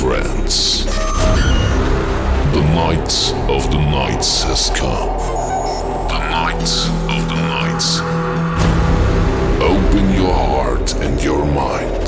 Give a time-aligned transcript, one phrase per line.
[0.00, 0.84] friends.
[2.52, 3.12] The night
[3.48, 5.16] of the nights has come.
[6.08, 6.68] The night
[7.14, 8.00] of the nights.
[9.62, 12.06] Open your heart and your mind.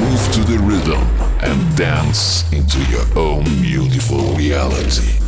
[0.00, 1.02] Move to the rhythm
[1.40, 5.20] and dance into your own beautiful reality.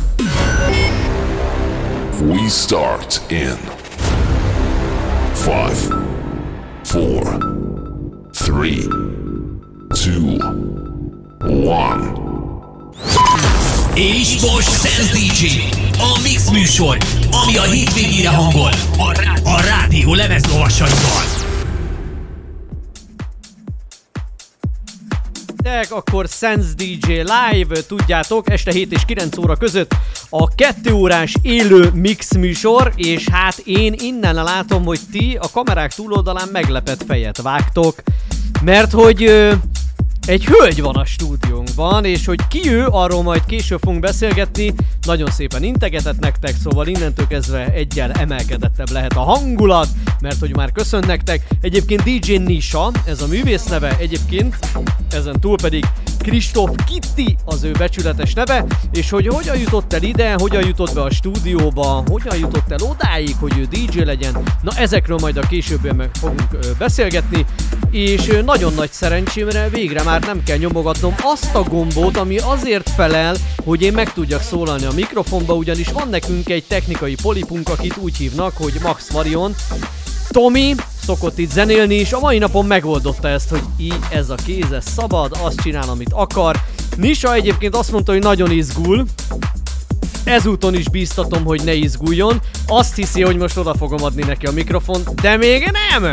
[2.21, 3.55] We start in
[5.45, 5.79] five,
[6.83, 7.23] four,
[8.33, 8.83] three,
[9.95, 10.76] two,
[11.45, 12.11] one.
[13.93, 15.45] És most Sense DJ,
[15.99, 16.97] a Mix műsor,
[17.31, 21.23] ami a hétvégére hangol, a, rá- a rádió lemezlovasaival.
[25.63, 29.95] Tek, akkor Sense DJ Live, tudjátok, este 7 és 9 óra között
[30.29, 35.93] a 2 órás élő mix műsor, és hát én innen látom, hogy ti a kamerák
[35.93, 37.95] túloldalán meglepett fejet vágtok,
[38.63, 39.53] mert hogy ö,
[40.27, 44.73] egy hölgy van a stúdiónkban, és hogy ki ő, arról majd később fogunk beszélgetni.
[45.01, 49.87] Nagyon szépen integetett nektek, szóval innentől kezdve egyel emelkedettebb lehet a hangulat,
[50.21, 51.47] mert hogy már köszön nektek.
[51.61, 54.57] Egyébként DJ Nisha, ez a művész neve, egyébként
[55.11, 55.85] ezen túl pedig
[56.19, 61.01] Kristóf Kitti az ő becsületes neve, és hogy hogyan jutott el ide, hogyan jutott be
[61.01, 66.09] a stúdióba, hogyan jutott el odáig, hogy ő DJ legyen, na ezekről majd a későbbiekben
[66.13, 67.45] fogunk ö, beszélgetni,
[67.91, 73.35] és nagyon nagy szerencsémre végre már nem kell nyomogatnom azt a gombot, ami azért felel,
[73.65, 78.17] hogy én meg tudjak szólalni a mikrofonba, ugyanis van nekünk egy technikai polipunk, akit úgy
[78.17, 79.55] hívnak, hogy Max Varion,
[80.29, 84.71] Tomi szokott itt zenélni, és a mai napon megoldotta ezt, hogy így ez a kéz,
[84.71, 86.55] ez szabad, azt csinál, amit akar.
[86.95, 89.05] Nisa egyébként azt mondta, hogy nagyon izgul,
[90.23, 92.41] ezúton is bíztatom, hogy ne izguljon.
[92.67, 96.11] Azt hiszi, hogy most oda fogom adni neki a mikrofont, de még nem!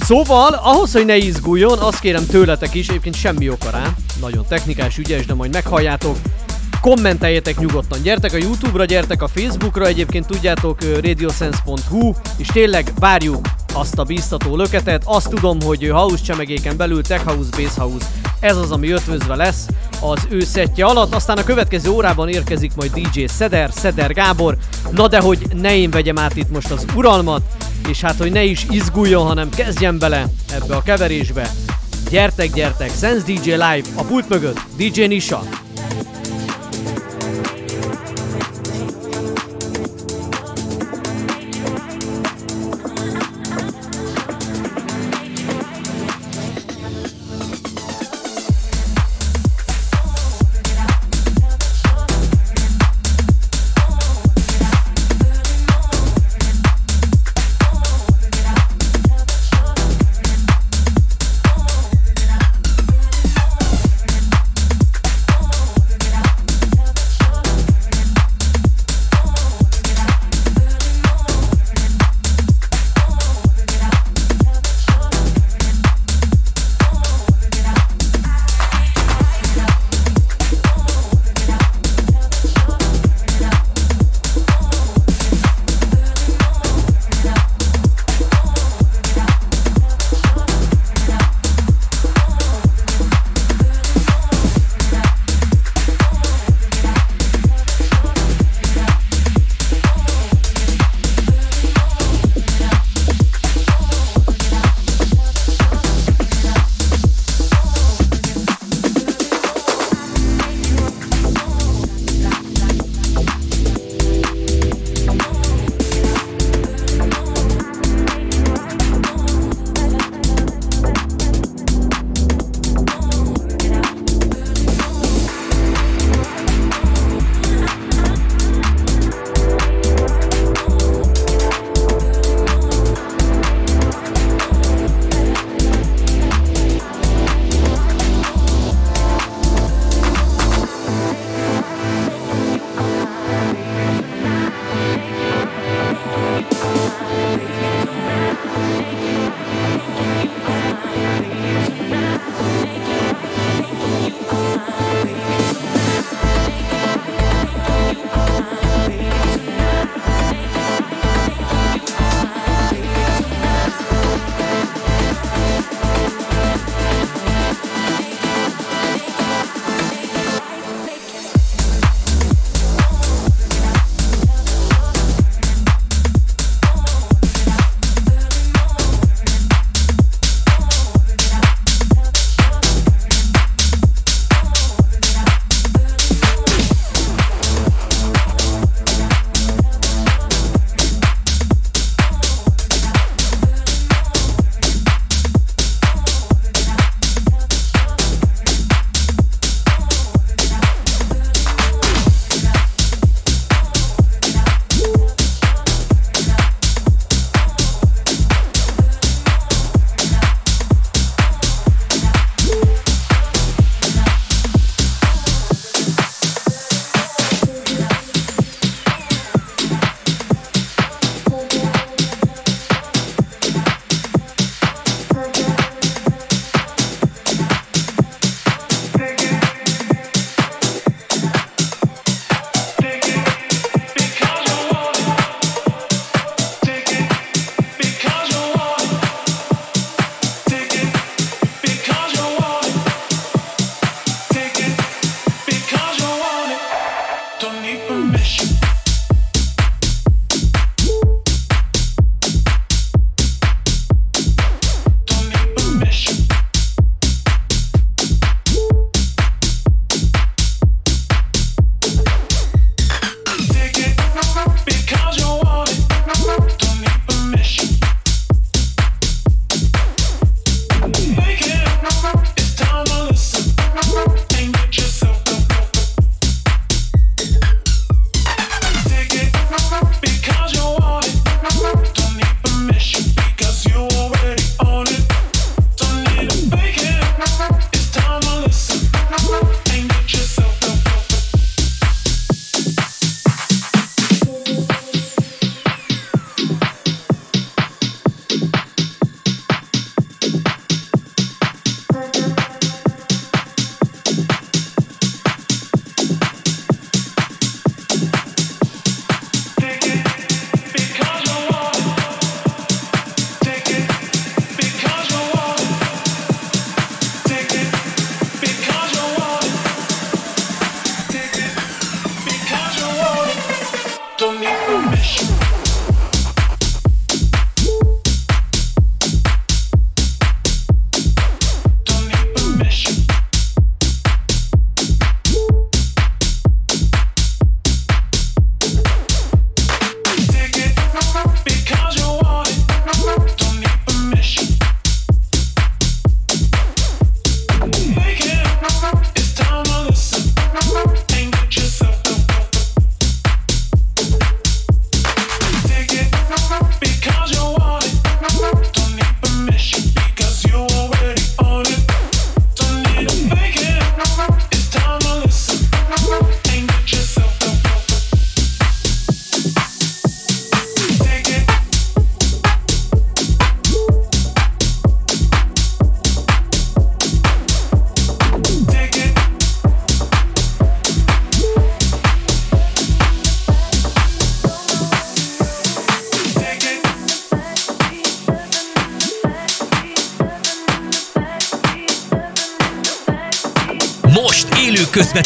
[0.00, 3.94] Szóval, ahhoz, hogy ne izguljon, azt kérem tőletek is, egyébként semmi oka rá.
[4.20, 6.16] Nagyon technikás, ügyes, de majd meghalljátok.
[6.80, 13.98] Kommenteljetek nyugodtan, gyertek a Youtube-ra, gyertek a Facebookra, egyébként tudjátok radiosense.hu, és tényleg várjuk azt
[13.98, 15.02] a bíztató löketet.
[15.04, 18.06] Azt tudom, hogy house csemegéken belül Tech House, Bass House,
[18.40, 19.66] ez az, ami ötvözve lesz
[20.00, 21.14] az ő szettje alatt.
[21.14, 24.56] Aztán a következő órában érkezik majd DJ Szeder, Szeder Gábor.
[24.90, 27.42] Na de hogy ne én vegyem át itt most az uralmat,
[27.88, 31.50] és hát hogy ne is izguljon, hanem kezdjen bele ebbe a keverésbe.
[32.10, 35.42] Gyertek, gyertek, Sense DJ Live, a pult mögött DJ Nisha.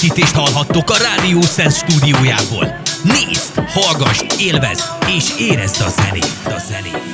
[0.02, 2.80] Élő közvetítést hallhattok a Rádió Sense stúdiójából.
[3.02, 4.84] Nézd, hallgass, élvezd
[5.16, 7.11] és érezd a zenét, a zenét,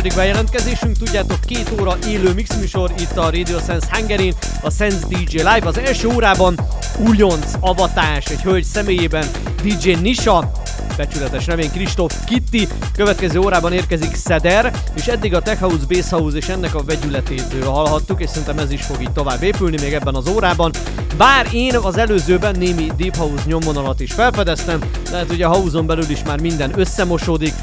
[0.00, 5.36] második bejelentkezésünk, tudjátok, két óra élő mixműsor itt a Radio Sense Hungary, a Sense DJ
[5.36, 5.62] Live.
[5.62, 6.60] Az első órában
[7.08, 9.26] újonc avatás egy hölgy személyében
[9.62, 10.52] DJ Nisha,
[10.96, 16.36] becsületes nevén Kristóf Kitty, következő órában érkezik Szeder, és eddig a Tech House, Bass House
[16.36, 20.14] és ennek a vegyületét hallhattuk, és szerintem ez is fog így tovább épülni még ebben
[20.14, 20.70] az órában.
[21.16, 24.80] Bár én az előzőben némi Deep House nyomvonalat is felfedeztem,
[25.10, 27.54] lehet ugye a house belül is már minden összemosódik.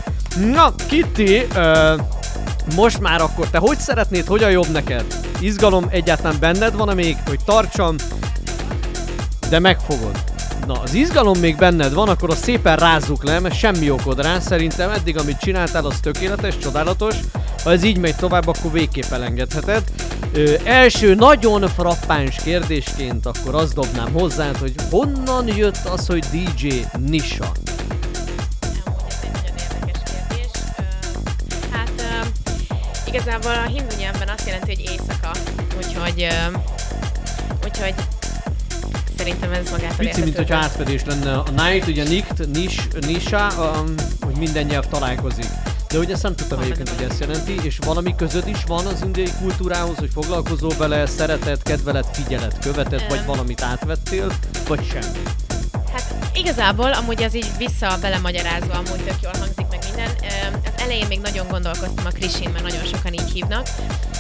[0.52, 2.00] Na, Kitty, uh,
[2.76, 5.06] most már akkor te hogy szeretnéd, hogy a jobb neked?
[5.40, 7.96] Izgalom egyáltalán benned van még, hogy tartsam,
[9.50, 10.24] de megfogod.
[10.68, 14.40] Na, az izgalom még benned van, akkor azt szépen rázzuk le, mert semmi okod rá.
[14.40, 17.16] Szerintem eddig, amit csináltál, az tökéletes, csodálatos.
[17.64, 19.84] Ha ez így megy tovább, akkor végképp elengedheted.
[20.34, 26.68] Ö, első nagyon frappáns kérdésként akkor azt dobnám hozzá, hogy honnan jött az, hogy DJ
[27.06, 27.52] Nisha?
[33.38, 35.32] Igazából a hindu nyelvben azt jelenti, hogy éjszaka,
[35.78, 36.28] úgyhogy,
[37.66, 37.94] úgyhogy
[39.18, 40.54] szerintem ez magától Pici, mint hogy értetődő.
[40.54, 41.38] átfedés lenne.
[41.38, 45.48] A night, ugye nikt, nis, nisha, um, hogy minden nyelv találkozik.
[45.90, 49.02] De ugye ezt nem tudtam egyébként, hogy ezt jelenti, és valami között is van az
[49.02, 53.26] indiai kultúrához, hogy foglalkozol vele, szereted, kedveled, figyeled, követed, vagy Öm.
[53.26, 54.32] valamit átvettél,
[54.68, 55.22] vagy semmi.
[55.94, 59.57] Hát igazából amúgy ez így vissza belemagyarázva amúgy tök jól hangzik
[60.88, 63.68] elején még nagyon gondolkoztam a Krisin, mert nagyon sokan így hívnak.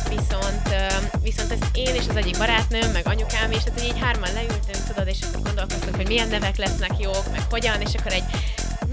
[0.09, 0.75] Viszont,
[1.21, 5.07] viszont ezt én és az egyik barátnőm, meg anyukám is, tehát így hárman leültünk, tudod,
[5.07, 8.23] és akkor gondolkoztunk, hogy milyen nevek lesznek jók, meg hogyan, és akkor egy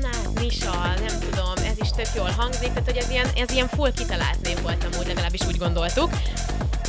[0.00, 3.68] na, Nisa, nem tudom, ez is tök jól hangzik, tehát hogy ez ilyen, ez ilyen
[3.68, 6.10] full kitalált név volt amúgy, legalábbis úgy gondoltuk.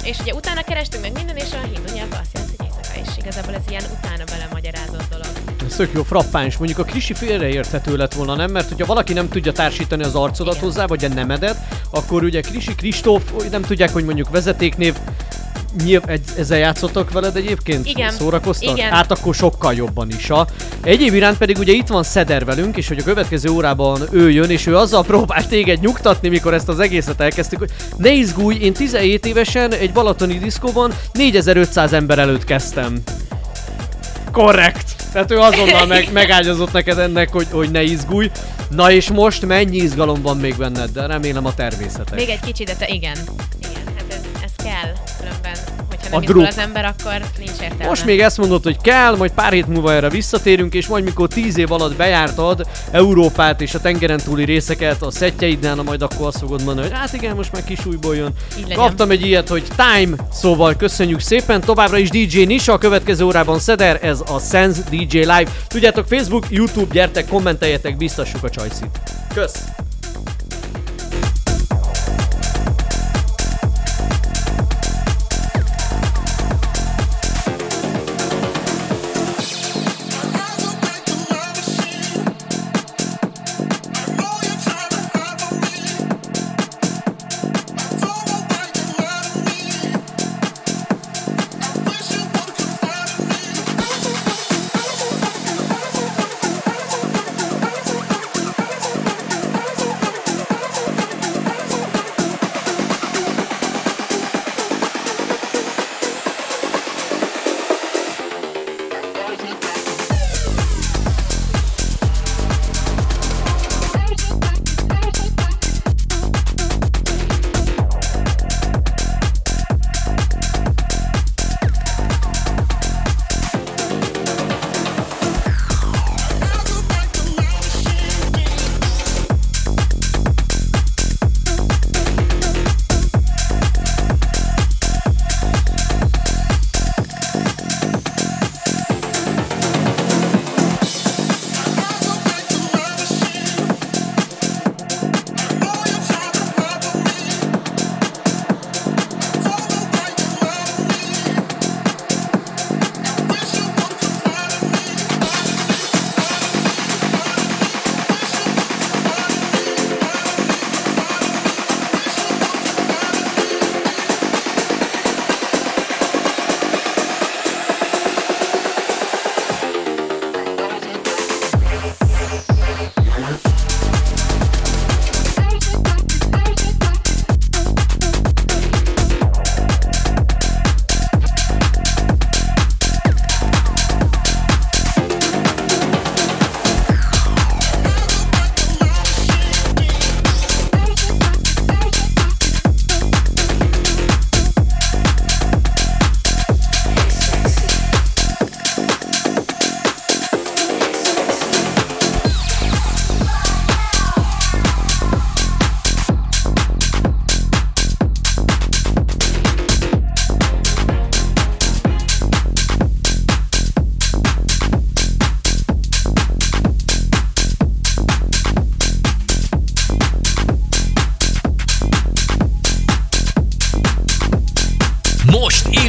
[0.03, 2.54] És ugye utána kerestünk meg minden, és a hindu nyelvben azt jelenti,
[3.25, 5.27] igazából ez ilyen utána belemagyarázott dolog.
[5.65, 6.57] Ez tök jó, frappáns.
[6.57, 8.51] Mondjuk a krisi félreérthető lett volna, nem?
[8.51, 10.65] Mert hogyha valaki nem tudja társítani az arcodat Igen.
[10.65, 11.57] hozzá, vagy a nemedet,
[11.91, 14.95] akkor ugye Krisi Kristóf, nem tudják, hogy mondjuk vezetéknév,
[15.83, 17.85] Nyilv, egy, ezzel játszottak veled egyébként?
[17.85, 18.11] Igen.
[18.11, 18.77] Szórakoztak?
[18.77, 18.91] Igen.
[18.91, 20.29] Hát akkor sokkal jobban is.
[20.29, 20.47] A.
[20.83, 24.49] Egyéb iránt pedig ugye itt van Szeder velünk, és hogy a következő órában ő jön,
[24.49, 28.73] és ő azzal próbál téged nyugtatni, mikor ezt az egészet elkezdtük, hogy ne izgulj, én
[28.73, 33.01] 17 évesen egy balatoni diszkóban 4500 ember előtt kezdtem.
[34.31, 34.95] Korrekt.
[35.11, 38.31] Tehát ő azonnal meg, megágyazott neked ennek, hogy, hogy ne izgulj.
[38.69, 42.19] Na és most mennyi izgalom van még benned, de remélem a természetes.
[42.19, 43.17] Még egy kicsi, de te igen.
[43.59, 43.74] Igen,
[45.19, 45.53] különben,
[45.89, 46.47] hogyha A nem izgul druk.
[46.47, 47.85] az ember, akkor nincs értelme.
[47.87, 51.27] Most még ezt mondod, hogy kell, majd pár hét múlva erre visszatérünk, és majd mikor
[51.27, 56.27] tíz év alatt bejártad Európát és a tengeren túli részeket a szettjeiddel, na majd akkor
[56.27, 58.33] azt fogod mondani, hogy hát igen, most már kis újból jön.
[58.75, 63.59] Kaptam egy ilyet, hogy time, szóval köszönjük szépen, továbbra is DJ Nisa, a következő órában
[63.59, 65.47] Szeder, ez a Sense DJ Live.
[65.67, 68.99] Tudjátok, Facebook, YouTube, gyertek, kommenteljetek, biztassuk a csajszit.
[69.33, 69.59] Kösz!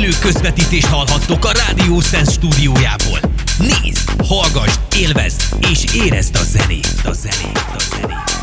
[0.06, 3.20] Élő közvetítést hallhattok a Rádió Sense stúdiójából.
[3.58, 8.35] Nézd, hallgass, élvezd és érezd a zenét, a zenét, a zenét.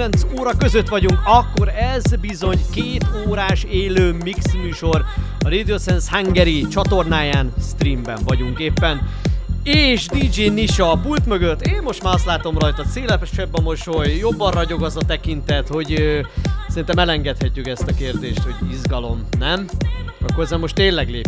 [0.00, 5.04] 9 óra között vagyunk, akkor ez bizony két órás élő mix műsor
[5.38, 9.08] A Radio Sense Hungary csatornáján streamben vagyunk éppen.
[9.62, 14.16] És DJ Nisa a pult mögött, én most már azt látom rajta, szélesebb a mosoly,
[14.16, 16.20] jobban ragyog az a tekintet, hogy ö,
[16.68, 19.66] szerintem elengedhetjük ezt a kérdést, hogy izgalom, nem?
[20.28, 21.10] Akkor ezzel most tényleg.
[21.10, 21.20] Jó.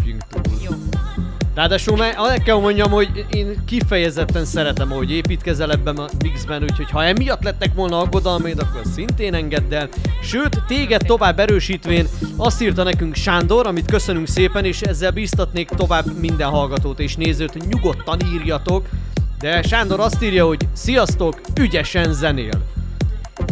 [1.54, 6.90] Ráadásul meg el kell mondjam, hogy én kifejezetten szeretem, ahogy építkezel ebben a mixben, úgyhogy
[6.90, 9.88] ha emiatt lettek volna aggodalmaid, akkor szintén engedd el.
[10.22, 16.18] Sőt, téged tovább erősítvén azt írta nekünk Sándor, amit köszönünk szépen, és ezzel biztatnék tovább
[16.20, 18.88] minden hallgatót és nézőt, hogy nyugodtan írjatok.
[19.38, 22.62] De Sándor azt írja, hogy sziasztok, ügyesen zenél.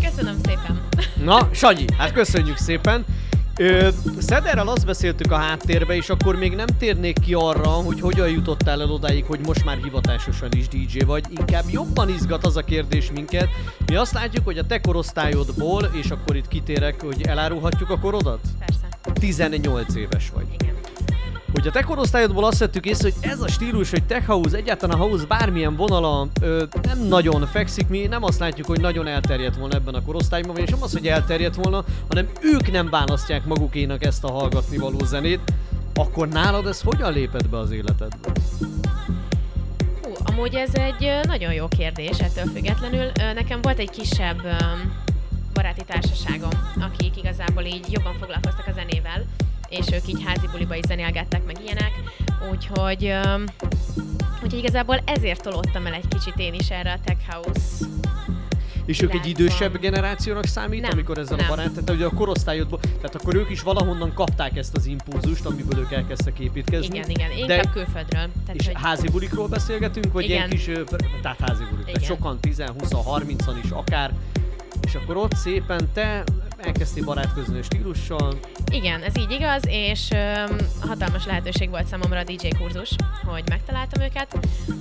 [0.03, 0.81] Köszönöm szépen.
[1.25, 3.05] Na, Sanyi, hát köszönjük szépen.
[3.61, 8.29] Ö, Szederrel azt beszéltük a háttérbe, és akkor még nem térnék ki arra, hogy hogyan
[8.29, 11.25] jutottál el odáig, hogy most már hivatásosan is DJ vagy.
[11.31, 13.49] Inkább jobban izgat az a kérdés minket.
[13.87, 18.41] Mi azt látjuk, hogy a te korosztályodból, és akkor itt kitérek, hogy elárulhatjuk a korodat?
[18.59, 18.89] Persze.
[19.21, 20.47] 18 éves vagy.
[20.59, 20.80] Igen.
[21.61, 25.01] Hogy a te korosztályodból azt vettük észre, hogy ez a stílus, hogy tech house, egyáltalán
[25.01, 29.57] a house bármilyen vonala ö, nem nagyon fekszik, mi nem azt látjuk, hogy nagyon elterjedt
[29.57, 34.05] volna ebben a korosztályban, és nem az, hogy elterjedt volna, hanem ők nem választják magukénak
[34.05, 35.41] ezt a hallgatni való zenét,
[35.95, 38.33] akkor nálad ez hogyan lépett be az életedbe?
[40.03, 43.11] Hú, amúgy ez egy nagyon jó kérdés ettől függetlenül.
[43.35, 44.41] Nekem volt egy kisebb
[45.53, 49.25] baráti társaságom, akik igazából így jobban foglalkoztak a zenével,
[49.71, 51.93] és ők így házi buliba is zenélgettek, meg ilyenek.
[52.51, 53.13] Úgyhogy,
[54.43, 57.87] úgyhogy igazából ezért tolódtam el egy kicsit én is erre a tech house
[58.85, 61.47] És ők egy idősebb generációnak számít, Nem, amikor ezzel nem.
[61.47, 65.45] a barát, tehát ugye a korosztályodból, tehát akkor ők is valahonnan kapták ezt az impulzust,
[65.45, 66.97] amiből ők elkezdtek építkezni.
[66.97, 68.29] Igen, igen, inkább külföldről.
[68.47, 70.85] Tehát, És hogy házi bulikról beszélgetünk, vagy ilyen Igen.
[70.85, 74.15] kis, tehát házi bulik, tehát sokan 10, 20, 30-an is akár,
[74.87, 76.25] és akkor ott szépen te
[76.63, 78.39] elkezdtél barátkozni a stílussal,
[78.73, 82.91] Igen, ez így igaz, és öm, hatalmas lehetőség volt számomra a DJ kurzus,
[83.25, 84.39] hogy megtaláltam őket,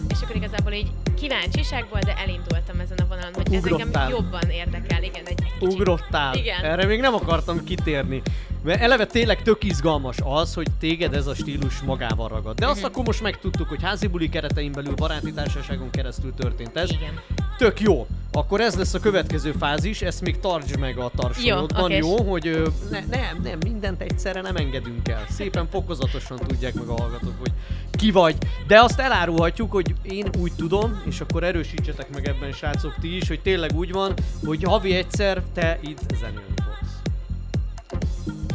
[0.09, 4.03] és akkor igazából így kíváncsiságból, de elindultam ezen a vonalon, hogy ez Ugrottál.
[4.03, 5.73] engem jobban érdekel, igen, egy, egy kicsit.
[5.79, 6.35] ugrottál.
[6.35, 6.63] Igen.
[6.63, 8.21] Erre még nem akartam kitérni.
[8.63, 12.55] Mert eleve tényleg tök izgalmas az, hogy téged ez a stílus magával ragad.
[12.57, 12.85] De azt Mhm.
[12.85, 16.89] akkor most megtudtuk, hogy házi buli keretein belül baráti társaságon keresztül történt ez.
[16.91, 17.19] Igen.
[17.57, 18.07] Tök jó.
[18.31, 22.23] Akkor ez lesz a következő fázis, ezt még tartsd meg a tartsonyodban, Jó, jó.
[22.23, 25.25] Hogy ö, ne, nem, nem, mindent egyszerre nem engedünk el.
[25.29, 27.51] Szépen fokozatosan tudják meg a hallgatók, hogy
[27.91, 28.35] ki vagy.
[28.67, 33.27] De azt elárulhatjuk, hogy én úgy tudom, és akkor erősítsetek meg ebben srácok ti is,
[33.27, 34.13] hogy tényleg úgy van,
[34.45, 36.87] hogy havi egyszer te itt zenélni fogsz.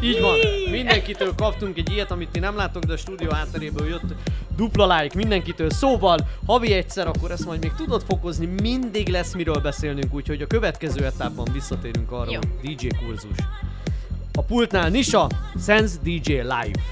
[0.02, 0.36] Így van.
[0.70, 4.14] Mindenkitől kaptunk egy ilyet, amit ti nem láttok, de a stúdió hátteréből jött
[4.56, 5.70] dupla like mindenkitől.
[5.70, 10.46] Szóval, havi egyszer, akkor ezt majd még tudod fokozni, mindig lesz miről beszélnünk, úgyhogy a
[10.46, 12.38] következő etapban visszatérünk arra, Jó.
[12.60, 13.36] hogy DJ kurzus.
[14.32, 15.28] A pultnál Nisa,
[15.64, 16.82] Sense DJ Live.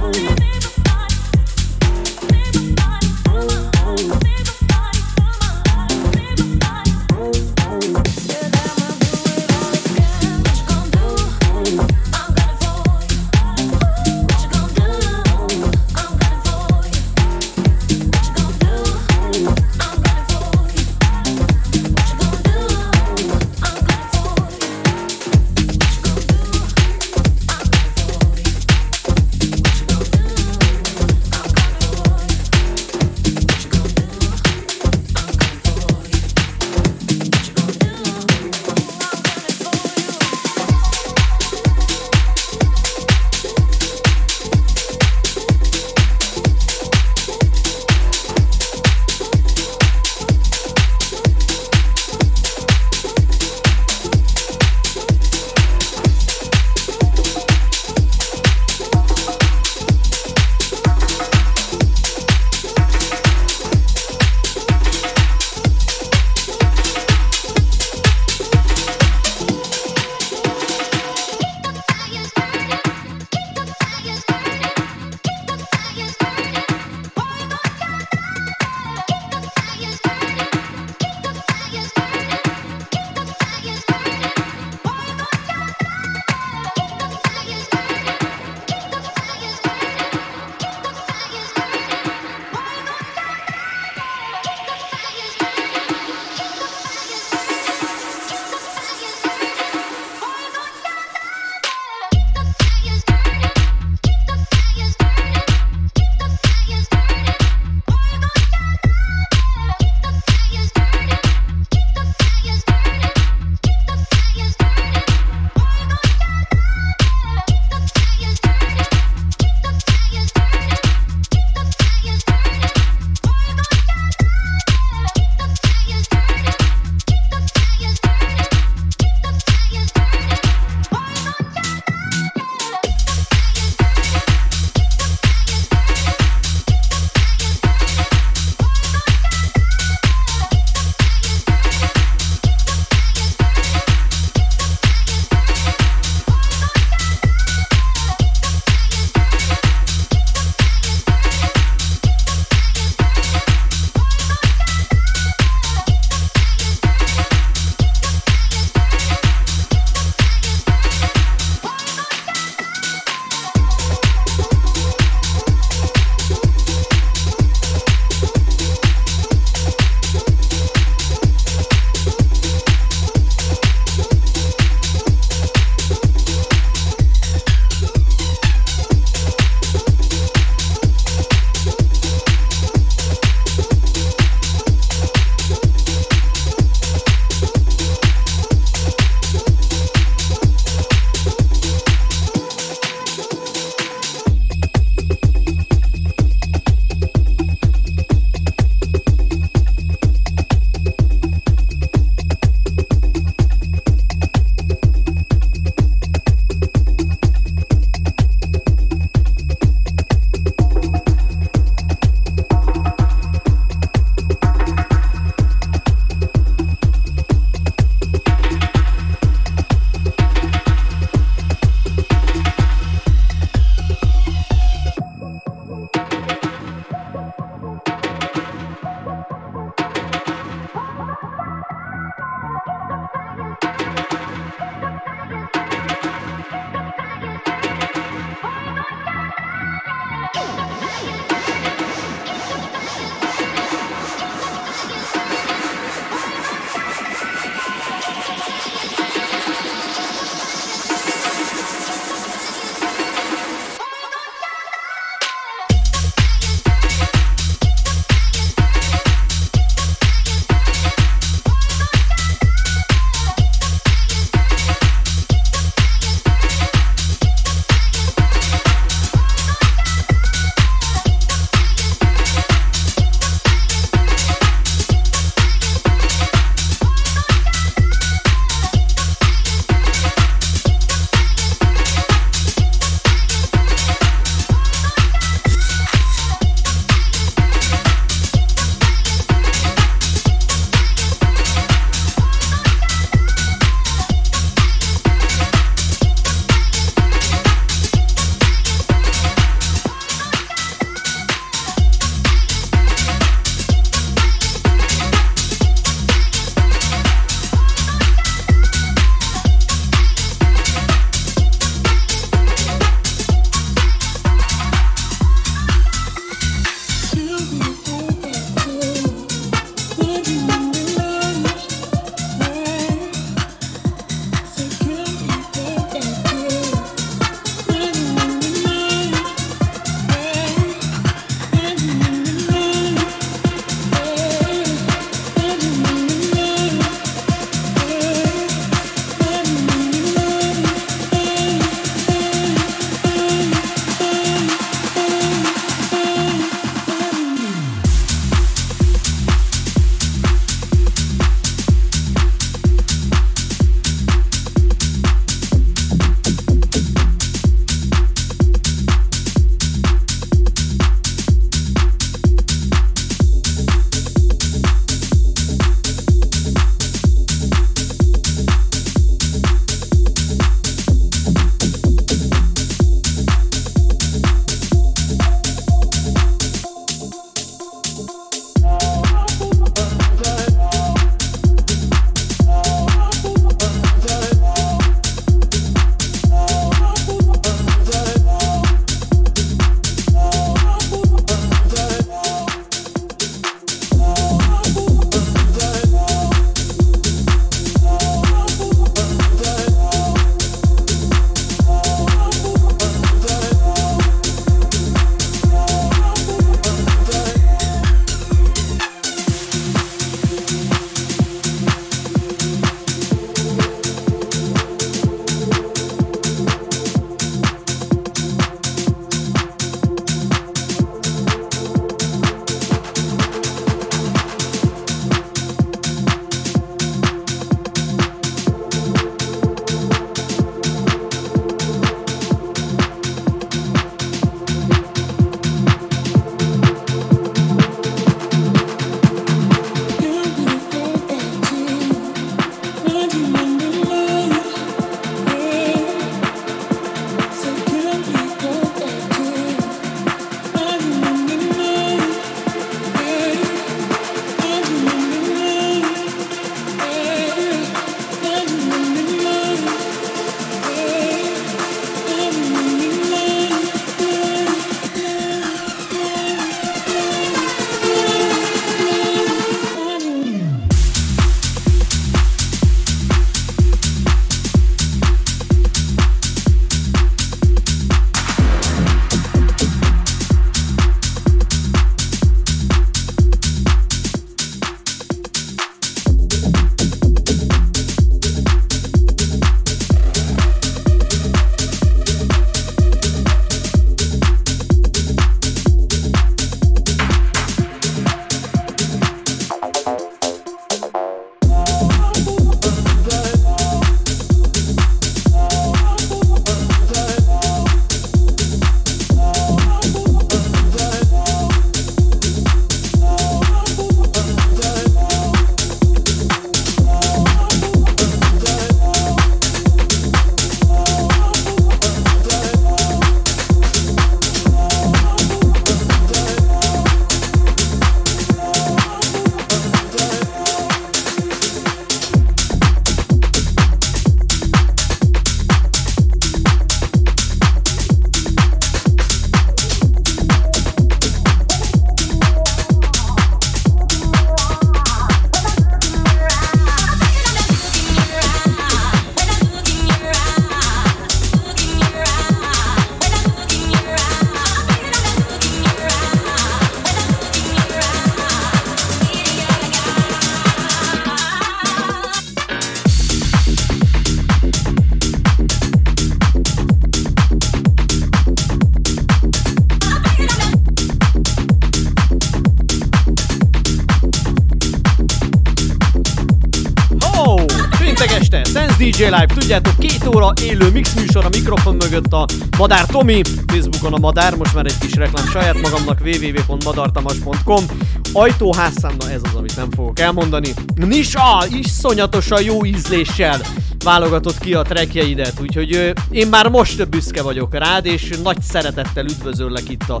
[578.96, 582.26] DJ Live, tudjátok, két óra élő mix műsor a mikrofon mögött a
[582.58, 587.64] Madár Tomi, Facebookon a Madár, most már egy kis reklám saját magamnak, www.madartamas.com,
[588.12, 590.48] ajtóházszám, na ez az, amit nem fogok elmondani.
[590.74, 593.40] Nisa, iszonyatosan jó ízléssel
[593.84, 599.04] válogatott ki a trackjeidet, úgyhogy ö, én már most büszke vagyok rád, és nagy szeretettel
[599.04, 600.00] üdvözöllek itt a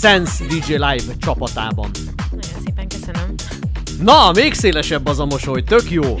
[0.00, 1.90] Sense DJ Live csapatában.
[2.30, 3.34] Nagyon szépen köszönöm.
[4.02, 6.18] Na, még szélesebb az a mosoly, tök jó.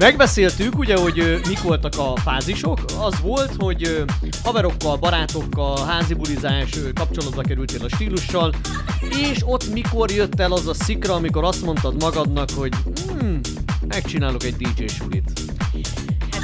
[0.00, 2.78] Megbeszéltük ugye, hogy mik voltak a fázisok.
[3.00, 4.04] Az volt, hogy
[4.44, 8.54] haverokkal, barátokkal, házi bulizás, ö, kapcsolatba kerültél a stílussal,
[9.00, 12.72] és ott mikor jött el az a szikra, amikor azt mondtad magadnak, hogy
[13.08, 13.40] hmm,
[13.88, 15.39] megcsinálok egy DJ sulit.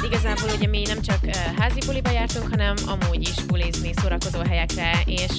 [0.07, 5.01] Igazából ugye mi nem csak uh, házi buliba jártunk, hanem amúgy is bulizni, szórakozó helyekre,
[5.05, 5.31] és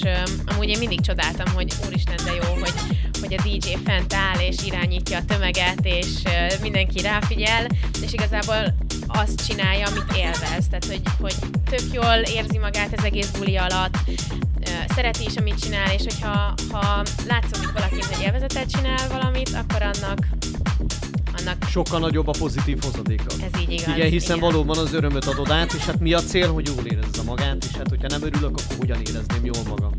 [0.47, 2.73] amúgy én mindig csodáltam, hogy úristen de jó, hogy,
[3.21, 7.67] hogy a DJ fent áll és irányítja a tömeget, és uh, mindenki ráfigyel,
[8.03, 8.75] és igazából
[9.07, 11.35] azt csinálja, amit élvez, tehát hogy, hogy
[11.71, 16.55] tök jól érzi magát az egész buli alatt, uh, szereti is, amit csinál, és hogyha
[16.73, 20.19] ha hogy valaki, hogy élvezettel csinál valamit, akkor annak
[21.49, 23.25] annak Sokkal nagyobb a pozitív hozadéka.
[23.53, 23.97] ez így igaz.
[23.97, 27.23] Igen, hiszen valóban az örömöt adod át, és hát mi a cél, hogy jól érezze
[27.23, 29.93] magát, és hát hogyha nem örülök, akkor hogyan érezném jól magam.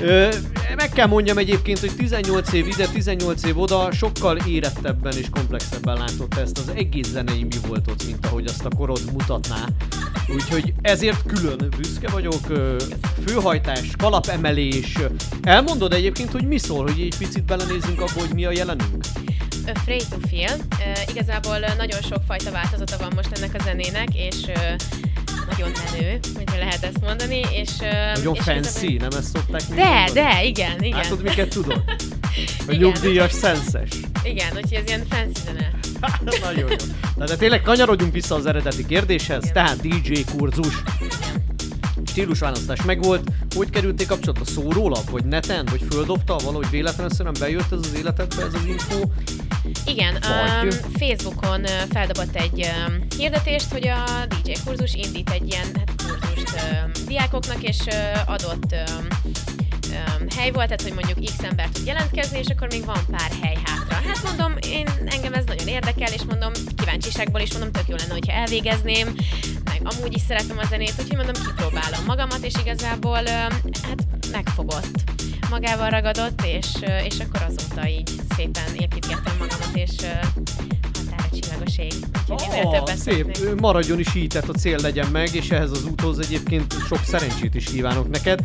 [0.00, 0.28] Ö,
[0.76, 5.96] meg kell mondjam egyébként, hogy 18 év ide, 18 év oda sokkal érettebben és komplexebben
[5.96, 9.66] látott ezt az egész zenei mi volt ott, mint ahogy azt a korod mutatná.
[10.34, 12.40] Úgyhogy ezért külön büszke vagyok,
[13.26, 14.98] főhajtás, kalapemelés.
[15.42, 19.04] Elmondod egyébként, hogy mi szól, hogy egy picit belenézzünk abba, hogy mi a jelenünk?
[19.66, 20.56] Afraid to Feel.
[21.08, 24.36] Igazából nagyon sokfajta változata van most ennek a zenének, és
[25.50, 27.70] nagyon menő, hogyha lehet ezt mondani, és...
[28.14, 30.12] Nagyon és fancy, nem ezt szokták De, mondani?
[30.12, 30.98] de, igen, igen.
[30.98, 31.82] Látod, miket tudod?
[32.68, 33.88] A nyugdíjas szenszes.
[34.22, 35.70] Igen, úgyhogy ez ilyen fancy zene.
[36.24, 36.66] Nagyon jó.
[37.16, 39.52] Na de tényleg kanyarodjunk vissza az eredeti kérdéshez, Igen.
[39.52, 40.74] tehát DJ kurzus.
[41.00, 41.41] Igen.
[42.12, 44.44] Stílusválasztás megvolt, hogy kerültél kapcsolatba?
[44.44, 49.00] Szórólap, vagy neten, vagy földobta, valahogy véletlenszerűen bejött ez az életedbe, ez az info?
[49.86, 55.48] Igen, Vagy- um, Facebookon uh, feldobott egy um, hirdetést, hogy a DJ kurzus indít egy
[55.50, 59.06] ilyen hát, kurzust um, diákoknak, és uh, adott um,
[59.90, 63.30] um, hely volt, tehát hogy mondjuk X ember tud jelentkezni, és akkor még van pár
[63.42, 63.81] hely hátra.
[64.22, 68.12] Hát mondom, én engem ez nagyon érdekel, és mondom, kíváncsiságból is mondom, tök jó lenne,
[68.12, 69.14] hogyha elvégezném,
[69.64, 73.24] meg amúgy is szeretem a zenét, úgyhogy mondom, kipróbálom magamat, és igazából
[73.82, 74.90] hát megfogott
[75.50, 76.66] magával ragadott, és,
[77.04, 80.26] és akkor azóta így szépen építgettem magamat, és ö,
[80.98, 81.92] határa csillagos ég.
[82.28, 85.84] Úgyhogy Ah, többet szép, maradjon is így, tehát a cél legyen meg, és ehhez az
[85.84, 88.40] úthoz egyébként sok szerencsét is kívánok neked.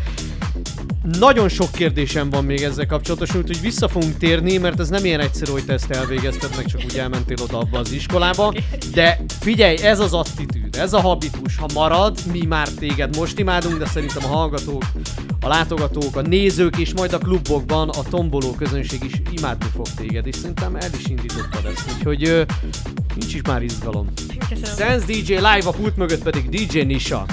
[1.11, 5.19] Nagyon sok kérdésem van még ezzel kapcsolatosan, úgyhogy vissza fogunk térni, mert ez nem ilyen
[5.19, 8.53] egyszerű, hogy te ezt elvégezted, meg csak úgy elmentél oda abba az iskolába.
[8.93, 13.77] De figyelj, ez az attitűd, ez a habitus, ha marad, mi már téged most imádunk,
[13.77, 14.83] de szerintem a hallgatók,
[15.41, 20.27] a látogatók, a nézők és majd a klubokban a tomboló közönség is imádni fog téged,
[20.27, 22.45] és szerintem el is indítottad ezt, úgyhogy
[23.15, 24.07] nincs is már izgalom.
[24.49, 24.77] Köszönöm.
[24.77, 27.25] Sense DJ live, a pult mögött pedig DJ Nisha.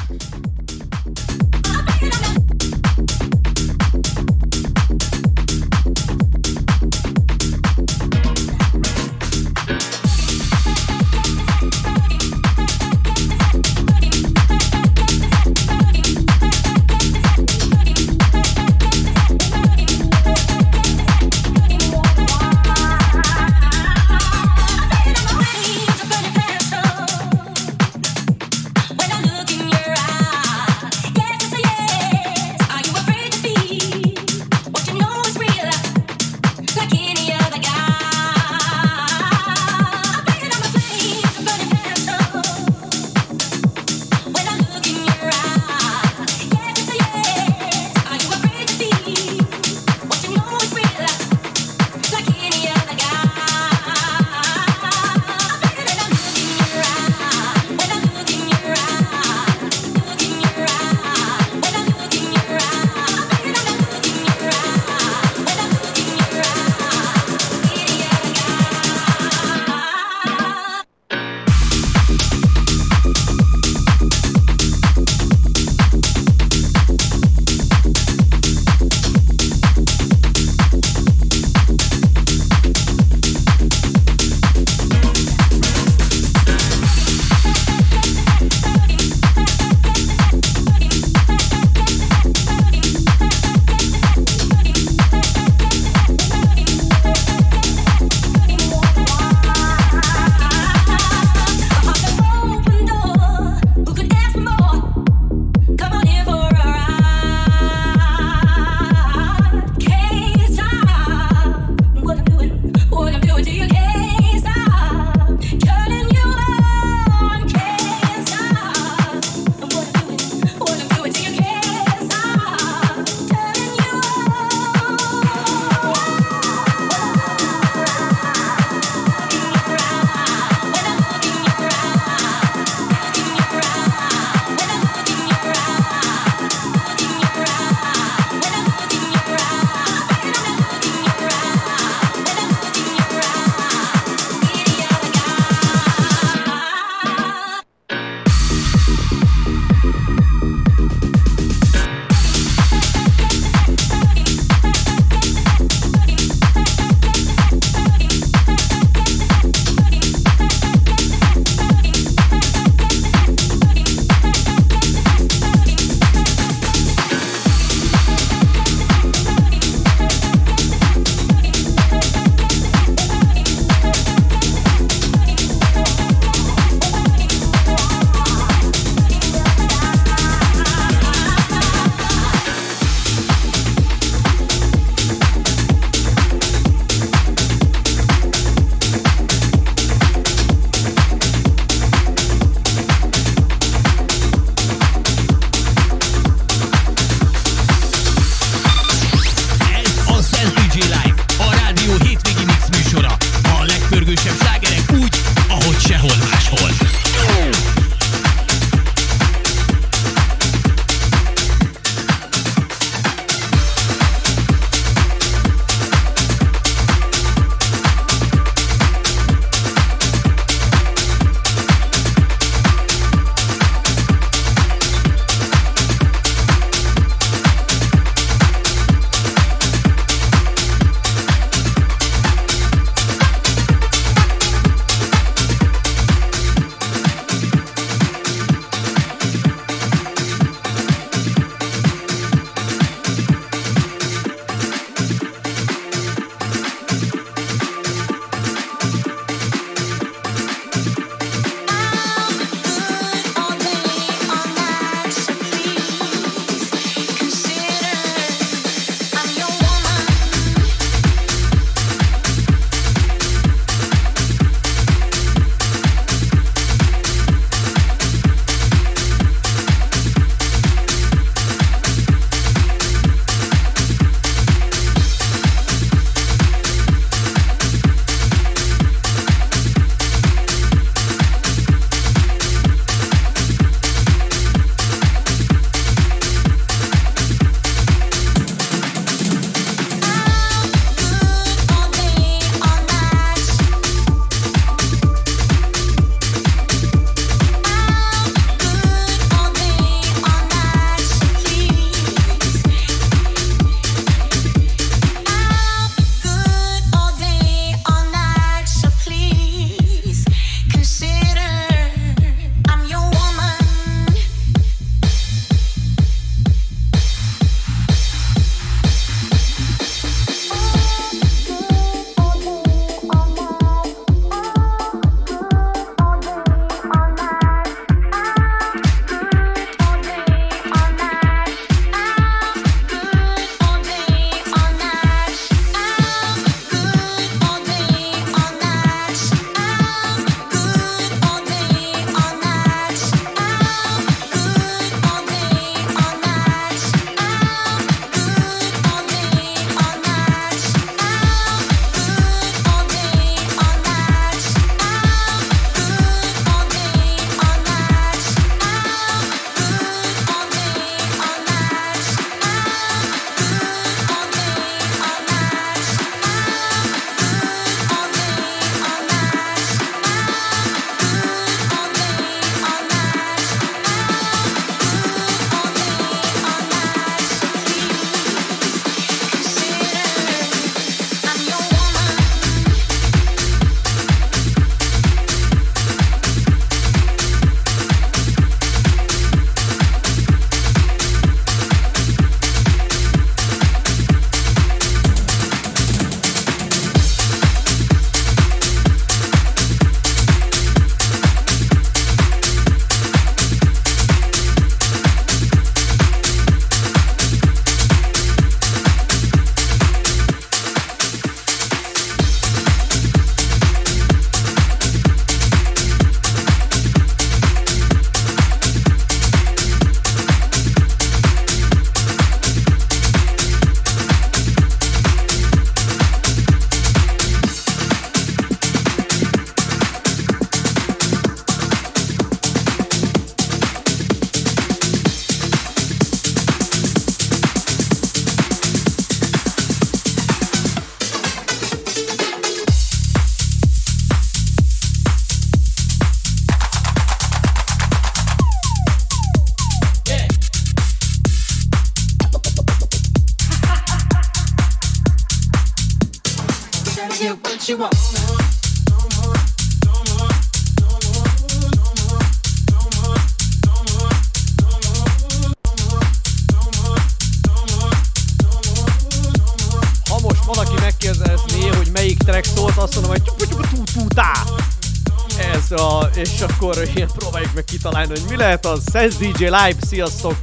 [477.85, 478.83] Kitalálni, hogy mi lehet az.
[478.93, 480.37] Sense DJ Live, sziasztok!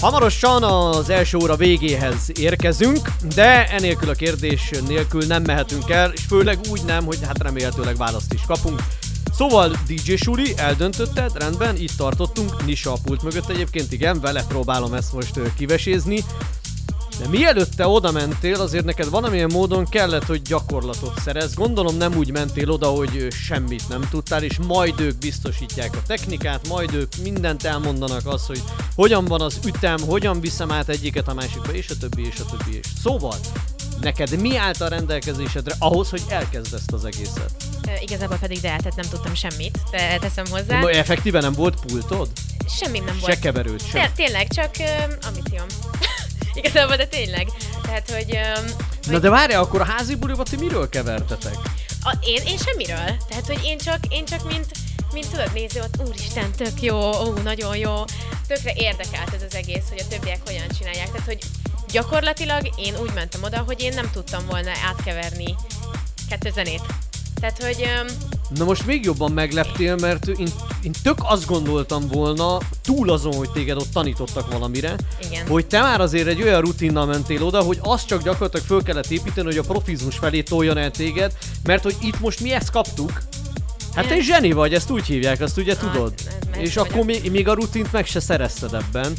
[0.00, 6.20] Hamarosan az első óra végéhez érkezünk, de enélkül a kérdés nélkül nem mehetünk el, és
[6.28, 8.82] főleg úgy nem, hogy hát remélhetőleg választ is kapunk.
[9.32, 14.94] Szóval DJ Suli, eldöntötted, rendben, itt tartottunk, Nisa a pult mögött egyébként, igen, vele próbálom
[14.94, 16.24] ezt most kivesézni.
[17.30, 21.54] De mielőtt te oda mentél, azért neked valamilyen módon kellett, hogy gyakorlatot szerez.
[21.54, 26.02] Gondolom nem úgy mentél oda, hogy ö, semmit nem tudtál, és majd ők biztosítják a
[26.06, 28.62] technikát, majd ők mindent elmondanak az, hogy
[28.94, 32.44] hogyan van az ütem, hogyan viszem át egyiket a másikba, és a többi, és a
[32.56, 33.34] többi, és szóval,
[34.00, 37.50] neked mi állt a rendelkezésedre ahhoz, hogy elkezd ezt az egészet?
[37.88, 40.80] Ö, Igazából pedig de, tehát nem tudtam semmit, de teszem hozzá.
[40.80, 42.28] No, effektíven nem volt pultod?
[42.78, 43.32] Semmim nem volt.
[43.32, 44.02] Se keverőd, sem.
[44.02, 45.66] Té- tényleg, csak um, ambícióm.
[46.54, 47.48] Igazából, de tényleg.
[47.82, 48.36] Tehát, hogy...
[48.36, 48.70] Um,
[49.12, 51.54] Na de várj, akkor a házi buliba ti miről kevertetek?
[52.02, 53.16] A, én, én semmiről.
[53.28, 54.66] Tehát, hogy én csak, én csak mint,
[55.12, 58.04] mint tudod nézni, ott úristen, tök jó, ó, nagyon jó.
[58.46, 61.10] Tökre érdekelt ez az egész, hogy a többiek hogyan csinálják.
[61.10, 61.38] Tehát, hogy
[61.90, 65.54] gyakorlatilag én úgy mentem oda, hogy én nem tudtam volna átkeverni
[66.28, 66.82] kettő zenét.
[67.40, 68.06] Tehát, hogy um,
[68.54, 70.48] Na most még jobban megleptél, mert én,
[70.82, 74.96] én tök azt gondoltam volna, túl azon, hogy téged ott tanítottak valamire,
[75.30, 75.46] Igen.
[75.46, 79.10] hogy te már azért egy olyan rutinnal mentél oda, hogy azt csak gyakorlatilag föl kellett
[79.10, 81.32] építeni, hogy a profizmus felé toljon el téged,
[81.64, 83.22] mert hogy itt most mi ezt kaptuk,
[83.94, 86.12] Hát te zseni vagy, ezt úgy hívják, azt ugye Hát, tudod.
[86.58, 89.12] És akkor még, még a rutint meg se szerezted ebben,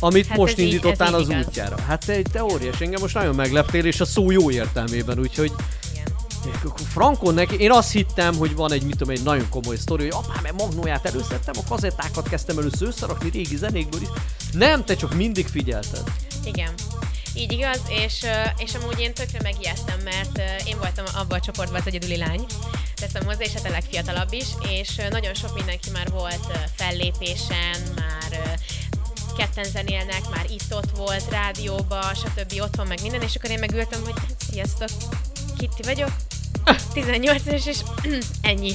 [0.00, 1.46] amit Hát most így- indítottál ez az így igaz.
[1.46, 1.76] útjára.
[1.86, 5.52] Hát te, te óriás, engem most nagyon megleptél, és a szó jó értelmében, úgyhogy
[6.88, 10.24] Frankon neki, én azt hittem, hogy van egy, mit tudom, egy nagyon komoly sztori, hogy
[10.24, 14.08] apám, mert magnóját előszedtem, a kazettákat kezdtem először összerakni régi zenékből is.
[14.52, 16.02] Nem, te csak mindig figyelted.
[16.44, 16.74] Igen.
[17.34, 18.26] Így igaz, és,
[18.56, 22.46] és amúgy én tökre megijedtem, mert én voltam abban a csoportban az egyedüli lány,
[22.94, 28.58] teszem hozzá, és hát a legfiatalabb is, és nagyon sok mindenki már volt fellépésen, már
[29.36, 32.60] ketten zenélnek, már itt-ott volt, rádióba, stb.
[32.60, 34.14] otthon, meg minden, és akkor én megültem, hogy
[34.50, 34.88] sziasztok,
[35.62, 36.10] Kitty vagyok,
[36.94, 37.78] 18 éves, és
[38.42, 38.74] ennyi.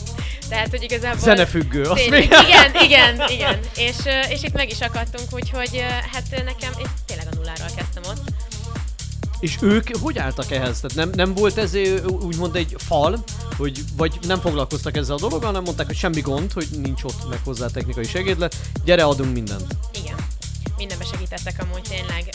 [0.49, 1.19] Tehát, hogy igazából...
[1.19, 3.59] Zenefüggő, azt Tényleg, igen, igen, igen.
[3.75, 3.95] És,
[4.29, 8.21] és itt meg is akadtunk, úgyhogy hát nekem, én tényleg a nulláról kezdtem ott.
[9.39, 10.79] És ők hogy álltak ehhez?
[10.79, 11.75] Tehát nem, nem volt ez
[12.05, 13.23] úgymond egy fal,
[13.57, 17.29] hogy vagy nem foglalkoztak ezzel a dologgal, hanem mondták, hogy semmi gond, hogy nincs ott
[17.29, 19.75] meg hozzá technikai segédlet, gyere, adunk mindent.
[20.01, 20.15] Igen.
[20.77, 22.29] Mindenbe segítettek amúgy tényleg,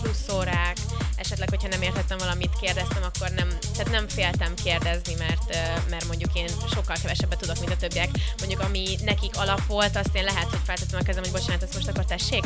[0.00, 0.76] plusz órák,
[1.18, 5.56] esetleg, hogyha nem értettem valamit, kérdeztem, akkor nem, tehát nem féltem kérdezni, mert,
[5.90, 8.10] mert mondjuk én sokkal kevesebbet tudok, mint a többiek.
[8.38, 11.74] Mondjuk ami nekik alap volt, azt én lehet, hogy feltettem a kezem, hogy bocsánat, ezt
[11.74, 12.44] most akkor tessék.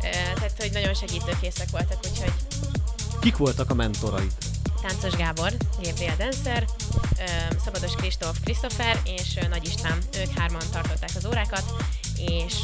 [0.00, 2.32] Tehát, hogy nagyon segítőkészek voltak, úgyhogy
[3.20, 4.32] Kik voltak a mentoraid?
[4.82, 5.52] Táncos Gábor,
[5.82, 6.64] Gabriel Dancer,
[7.64, 9.98] Szabados Kristóf Christopher és Nagy István.
[10.18, 11.64] Ők hárman tartották az órákat,
[12.16, 12.54] és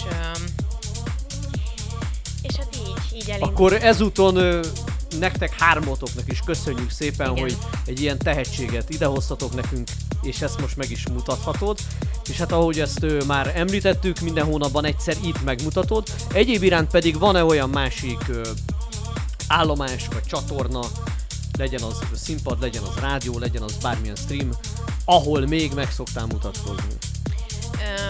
[2.42, 3.53] és hát így, így elindult.
[3.53, 4.64] Akkor ezúton
[5.19, 7.43] nektek hármatoknak is köszönjük szépen, Igen.
[7.43, 7.57] hogy
[7.87, 9.89] egy ilyen tehetséget idehoztatok nekünk,
[10.23, 11.79] és ezt most meg is mutathatod.
[12.29, 16.07] És hát ahogy ezt ö, már említettük, minden hónapban egyszer itt megmutatod.
[16.33, 18.49] Egyéb iránt pedig van-e olyan másik ö,
[19.49, 20.81] állomás vagy csatorna,
[21.59, 24.51] legyen az színpad, legyen az rádió, legyen az bármilyen stream,
[25.05, 27.12] ahol még meg szoktál mutatkozni.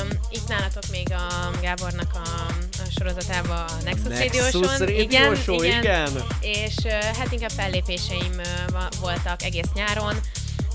[0.01, 4.79] Öm, itt nálatok még a Gábornak a, a sorozatába a Nexus, Nexus Radio-son.
[4.79, 5.79] Radio igen, Show, igen.
[5.83, 6.11] igen.
[6.41, 8.33] És ö, hát inkább fellépéseim
[8.73, 10.15] va- voltak egész nyáron.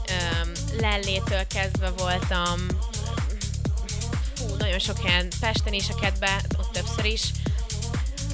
[0.09, 2.65] Öm, Lellétől kezdve voltam
[4.35, 7.21] fú, nagyon sok helyen, Pesten is, a Kedbe, ott többször is.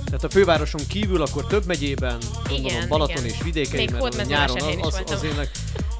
[0.05, 3.35] Tehát a fővároson kívül, akkor több megyében, gondolom Igen, Balaton igen.
[3.37, 5.15] és vidékei, Még mert nyáron az, voltam.
[5.15, 5.51] az, ének,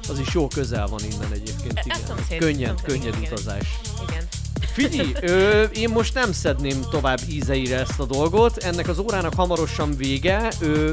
[0.08, 1.80] az is jó közel van innen egyébként.
[1.84, 1.98] Igen.
[2.06, 3.32] szomszéd, Könnyed, szomszéd, könnyed igen.
[3.32, 3.66] utazás.
[4.08, 4.28] Igen.
[4.74, 9.96] Figyelj, ö, én most nem szedném tovább ízeire ezt a dolgot, ennek az órának hamarosan
[9.96, 10.48] vége.
[10.60, 10.92] Ö,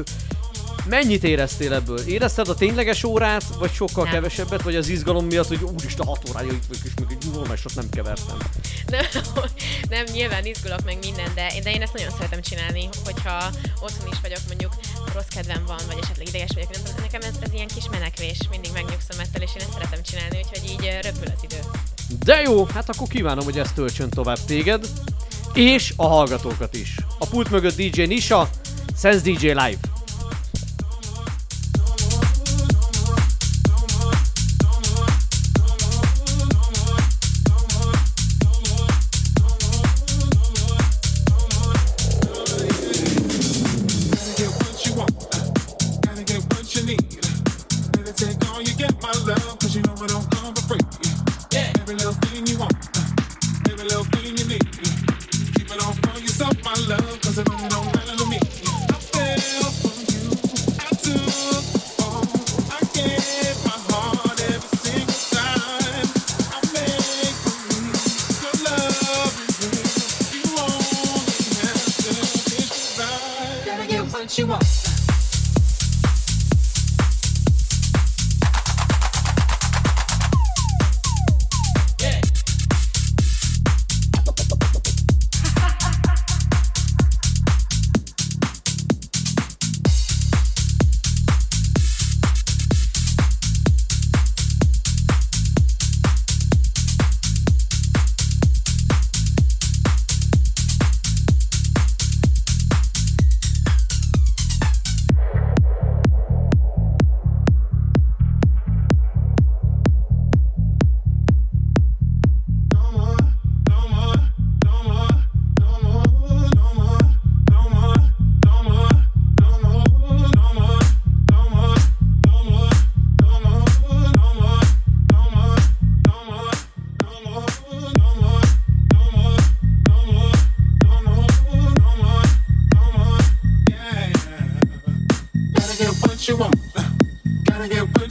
[0.88, 1.98] mennyit éreztél ebből?
[1.98, 4.12] Érezted a tényleges órát, vagy sokkal Nem.
[4.12, 7.74] kevesebbet, vagy az izgalom miatt, hogy úristen, 6 órája itt vagyok, és még egy normásot
[7.74, 8.36] nem kevertem.
[8.86, 9.04] Nem,
[9.94, 14.18] nem, nyilván izgulok meg minden, de, de én ezt nagyon szeretem csinálni, hogyha otthon is
[14.22, 14.72] vagyok, mondjuk
[15.12, 18.70] rossz kedvem van, vagy esetleg ideges vagyok, nem, nekem ez, ez ilyen kis menekvés, mindig
[18.72, 21.60] megnyugszom ettől, és én ezt szeretem csinálni, úgyhogy így röpül az idő.
[22.18, 24.86] De jó, hát akkor kívánom, hogy ezt töltsön tovább téged,
[25.54, 26.96] és a hallgatókat is.
[27.18, 28.48] A pult mögött DJ Nisa,
[28.96, 30.01] Sense DJ Live.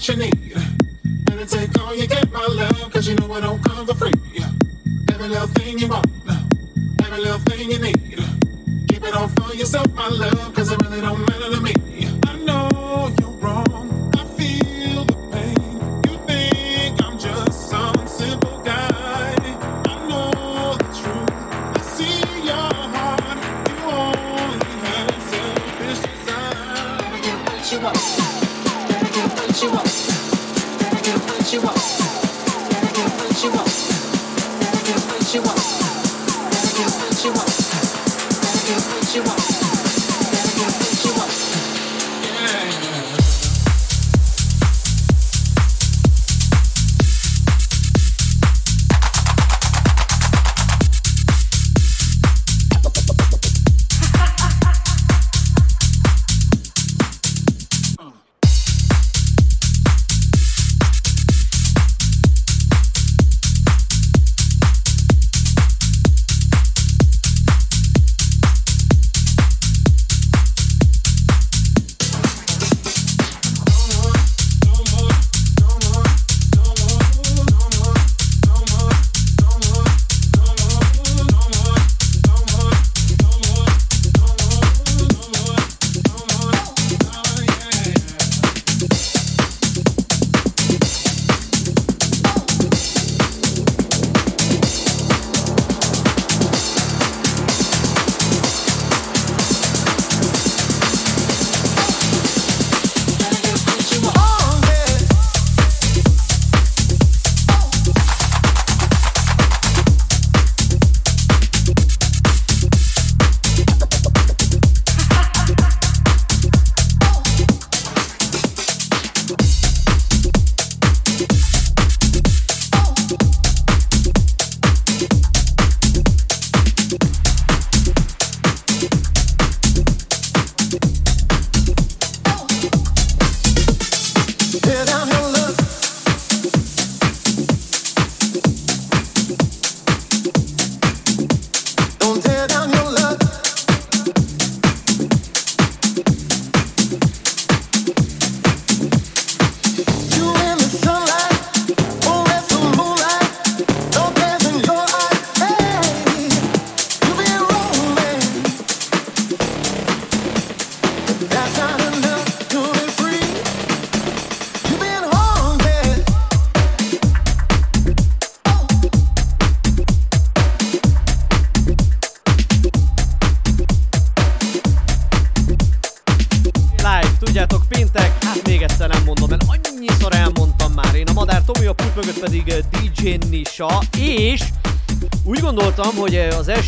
[0.02, 0.56] what you need.
[1.30, 3.94] And it take all you get, my love, cause you know I don't come for
[3.94, 4.21] free.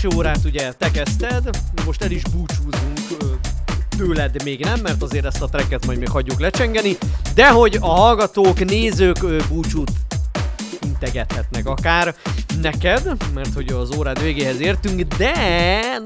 [0.03, 1.49] első órát ugye te kezdted,
[1.85, 2.99] most el is búcsúzunk
[3.97, 6.97] tőled még nem, mert azért ezt a tracket majd még hagyjuk lecsengeni,
[7.33, 9.91] de hogy a hallgatók, nézők búcsút
[10.85, 12.15] integethetnek akár
[12.61, 15.33] neked, mert hogy az órád végéhez értünk, de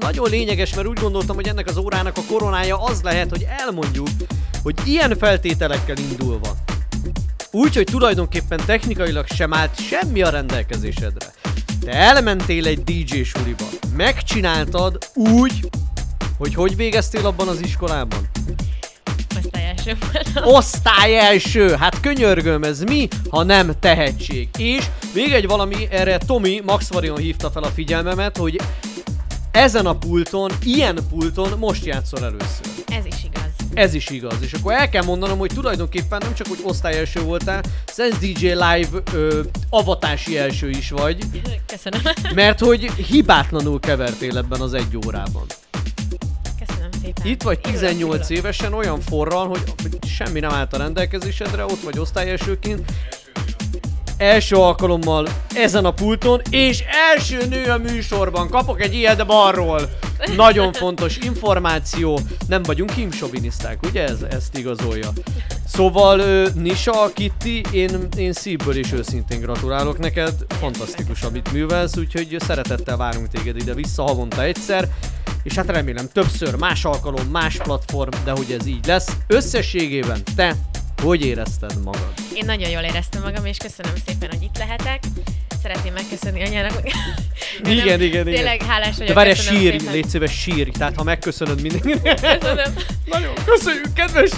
[0.00, 4.08] nagyon lényeges, mert úgy gondoltam, hogy ennek az órának a koronája az lehet, hogy elmondjuk,
[4.62, 6.56] hogy ilyen feltételekkel indulva,
[7.50, 11.26] úgyhogy tulajdonképpen technikailag sem állt semmi a rendelkezésedre.
[11.88, 13.64] Te elmentél egy DJ suliba,
[13.96, 15.68] megcsináltad úgy,
[16.38, 18.28] hogy hogy végeztél abban az iskolában?
[19.36, 19.96] Osztály első.
[20.44, 21.74] Osztály első!
[21.74, 24.48] Hát könyörgöm, ez mi, ha nem tehetség?
[24.58, 24.84] És
[25.14, 28.60] még egy valami, erre Tomi Maxvarion hívta fel a figyelmemet, hogy
[29.50, 32.66] ezen a pulton, ilyen pulton most játszol először.
[32.86, 33.47] Ez is igaz.
[33.78, 34.36] Ez is igaz.
[34.40, 38.46] És akkor el kell mondanom, hogy tulajdonképpen nem csak, hogy osztály első voltál, Sense DJ
[38.46, 41.24] Live ö, avatási első is vagy,
[41.66, 42.00] Köszönöm.
[42.34, 45.46] mert hogy hibátlanul kevertél ebben az egy órában.
[46.66, 47.26] Köszönöm szépen.
[47.26, 48.44] Itt vagy Örülök, 18 örülök.
[48.44, 49.62] évesen olyan forral, hogy
[50.06, 52.92] semmi nem állt a rendelkezésedre, ott vagy osztályelsőként.
[54.18, 58.48] Első alkalommal ezen a pulton, és első nő a műsorban.
[58.48, 59.80] Kapok egy ilyet balról.
[60.36, 62.20] Nagyon fontos információ.
[62.48, 64.04] Nem vagyunk kimsoviniszták, ugye?
[64.04, 65.08] Ez, ezt igazolja.
[65.66, 70.34] Szóval ö, Nisa, Kitty, én, én szívből és őszintén gratulálok neked.
[70.48, 74.88] Fantasztikus, amit művelsz, úgyhogy szeretettel várunk téged ide vissza havonta egyszer.
[75.42, 79.16] És hát remélem többször, más alkalom, más platform, de hogy ez így lesz.
[79.26, 80.54] Összességében te
[81.02, 82.12] hogy érezted magad?
[82.34, 85.02] Én nagyon jól éreztem magam, és köszönöm szépen, hogy itt lehetek.
[85.62, 86.80] Szeretném megköszönni anyának.
[87.64, 88.24] Igen, igen, igen.
[88.24, 89.06] Tényleg hálás vagyok.
[89.06, 89.92] De várj, sírj, szépen.
[89.92, 90.70] légy szíves, sírj.
[90.70, 92.20] Tehát ha megköszönöd mindenkinek.
[92.20, 92.74] Köszönöm.
[93.12, 94.30] Nagyon köszönjük, kedves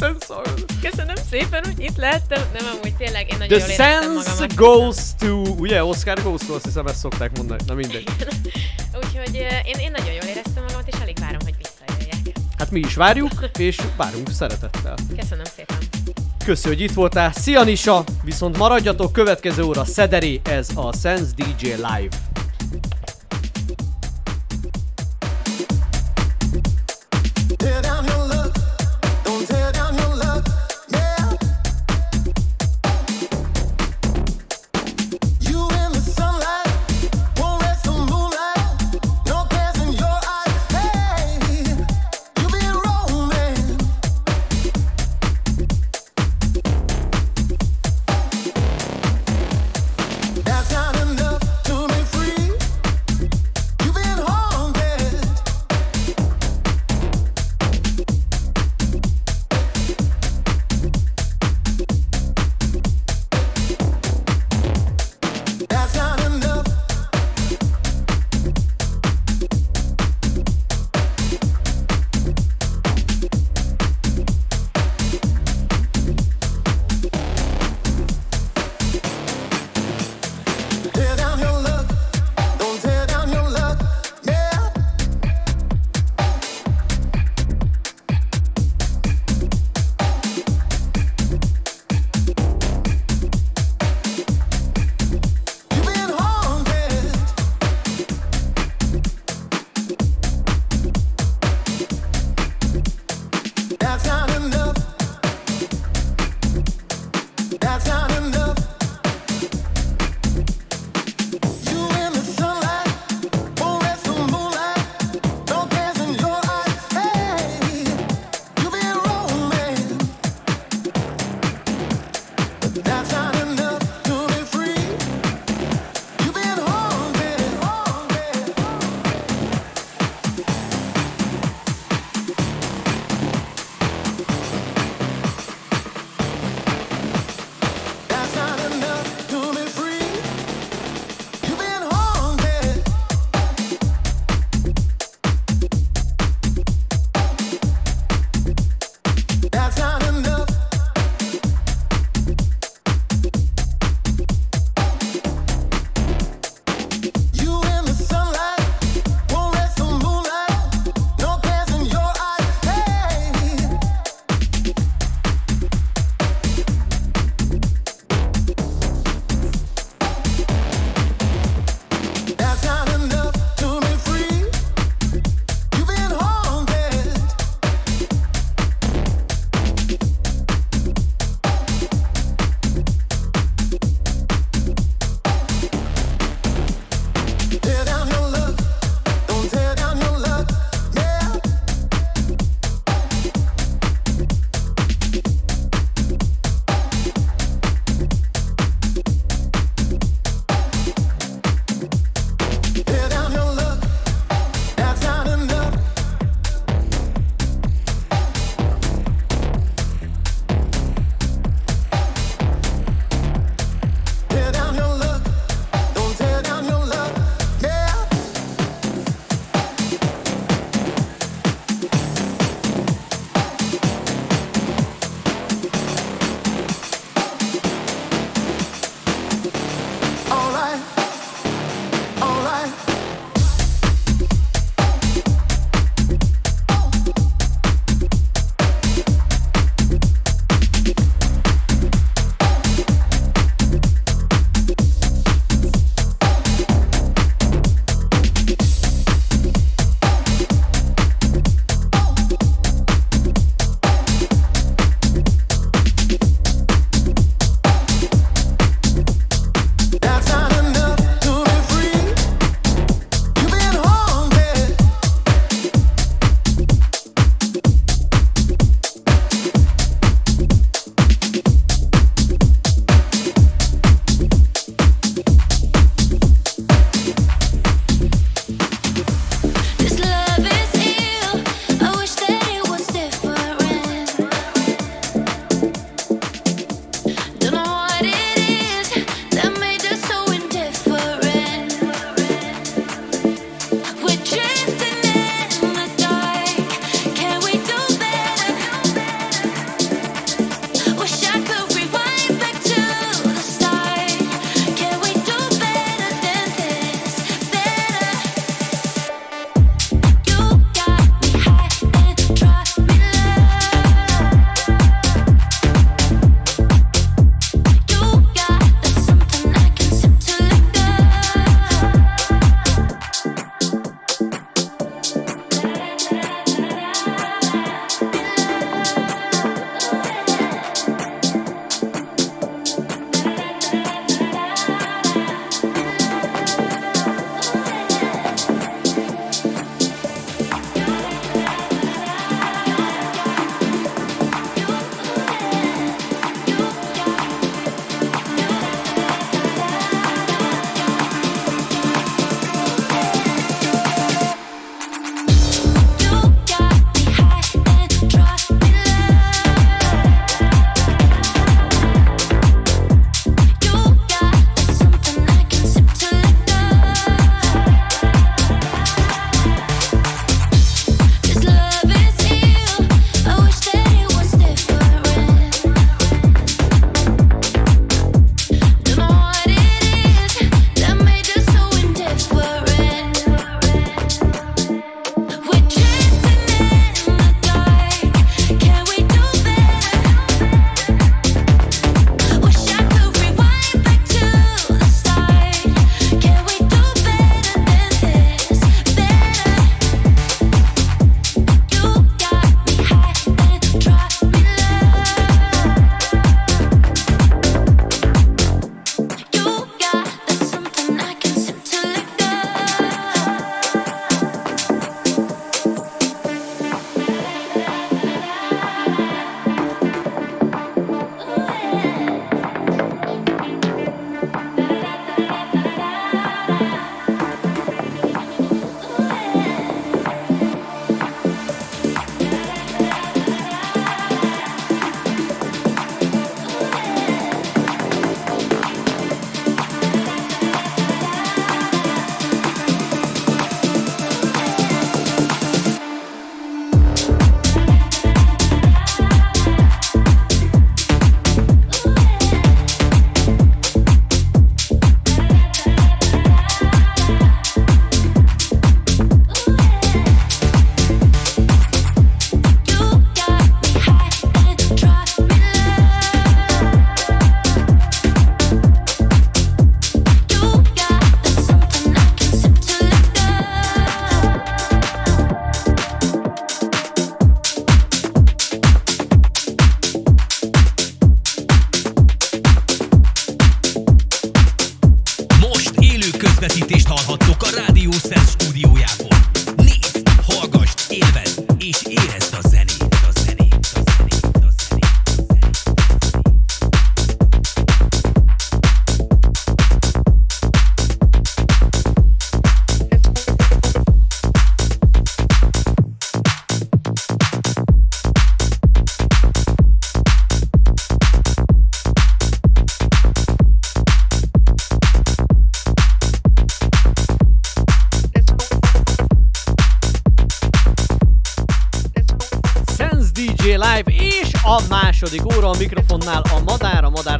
[0.00, 0.54] Sensor.
[0.82, 2.42] Köszönöm szépen, hogy itt lehettem.
[2.52, 4.54] Nem, amúgy tényleg én nagyon The jól sense magamat.
[4.54, 5.42] goes to...
[5.58, 7.62] Ugye, Oscar goes to, azt hiszem ezt szokták mondani.
[7.66, 8.08] Na mindegy.
[9.02, 12.36] Úgyhogy eh, én, én nagyon jól éreztem magamat, és alig várom, hogy visszajöjjek.
[12.58, 14.94] Hát mi is várjuk, és várunk szeretettel.
[15.16, 15.95] Köszönöm szépen.
[16.46, 17.32] Köszi, hogy itt voltál.
[17.32, 18.04] Szia Nisa!
[18.24, 22.08] Viszont maradjatok, következő óra Szederi, ez a Sense DJ Live.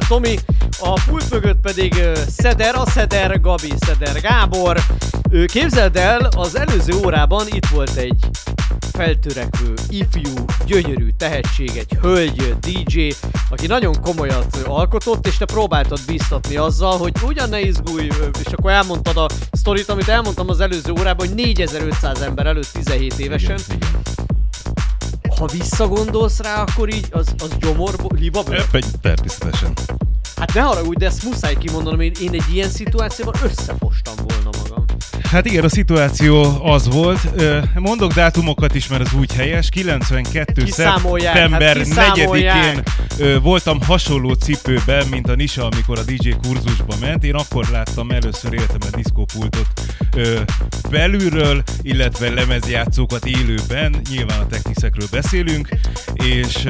[0.07, 0.37] Tomi,
[0.79, 1.95] a pult mögött pedig
[2.37, 4.79] Szeder, a Szeder Gabi, Szeder Gábor.
[5.29, 8.15] Ő képzeld el, az előző órában itt volt egy
[8.91, 13.09] feltörekvő, ifjú, gyönyörű tehetség, egy hölgy DJ,
[13.49, 18.07] aki nagyon komolyat alkotott, és te próbáltad bíztatni azzal, hogy ugyan ne izgulj,
[18.45, 23.13] és akkor elmondtad a sztorit, amit elmondtam az előző órában, hogy 4500 ember előtt 17
[23.19, 23.59] évesen.
[25.37, 27.55] Ha visszagondolsz rá, akkor így az, az?
[28.57, 29.73] Öp, egy, természetesen.
[30.57, 34.85] Hát ne haragudj, de ezt muszáj kimondanom, én, én egy ilyen szituációban összefostam volna magam.
[35.23, 37.19] Hát igen, a szituáció az volt.
[37.75, 39.69] Mondok dátumokat is, mert az úgy helyes.
[39.69, 40.63] 92.
[40.63, 42.75] Kiszámolják, szeptember hát kiszámolják.
[42.75, 42.83] 4-én
[43.17, 47.23] ö, voltam hasonló cipőben, mint a Nisa, amikor a DJ kurzusba ment.
[47.23, 49.67] Én akkor láttam először életemben diszkópultot
[50.89, 53.95] belülről, illetve lemezjátszókat élőben.
[54.09, 55.69] Nyilván a techniszekről beszélünk,
[56.13, 56.67] és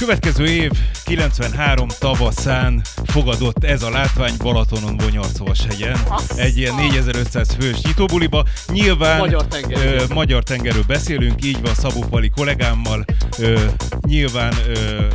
[0.00, 0.70] Következő év
[1.04, 5.98] 93 tavaszán fogadott ez a látvány Balatonon Bonyarcovas-hegyen.
[6.36, 8.44] Egy ilyen 4500 fős nyitóbuliba.
[8.72, 10.00] Nyilván Magyar tengerről.
[10.00, 13.04] Ö, magyar tengerről beszélünk, így van Szabó Pali kollégámmal.
[13.38, 13.60] Ö,
[14.00, 15.06] nyilván ö,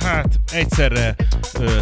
[0.00, 1.14] hát egyszerre
[1.58, 1.80] ö,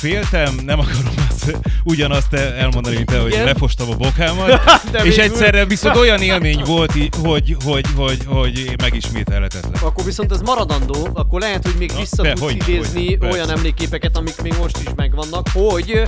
[0.00, 3.44] féltem, nem akarom azt, ugyanazt el- elmondani, mint te, hogy Igen.
[3.44, 4.60] lefostam a bokámat.
[4.92, 9.82] De és egyszerre viszont olyan élmény volt, hogy, hogy, hogy, hogy megismételhetetlen.
[9.82, 13.34] Akkor viszont ez maradandó, akkor lehet, hogy még Na, vissza be- tudsz hogyne, idézni persze.
[13.36, 16.02] olyan emlékképeket, amik még most is megvannak, hogy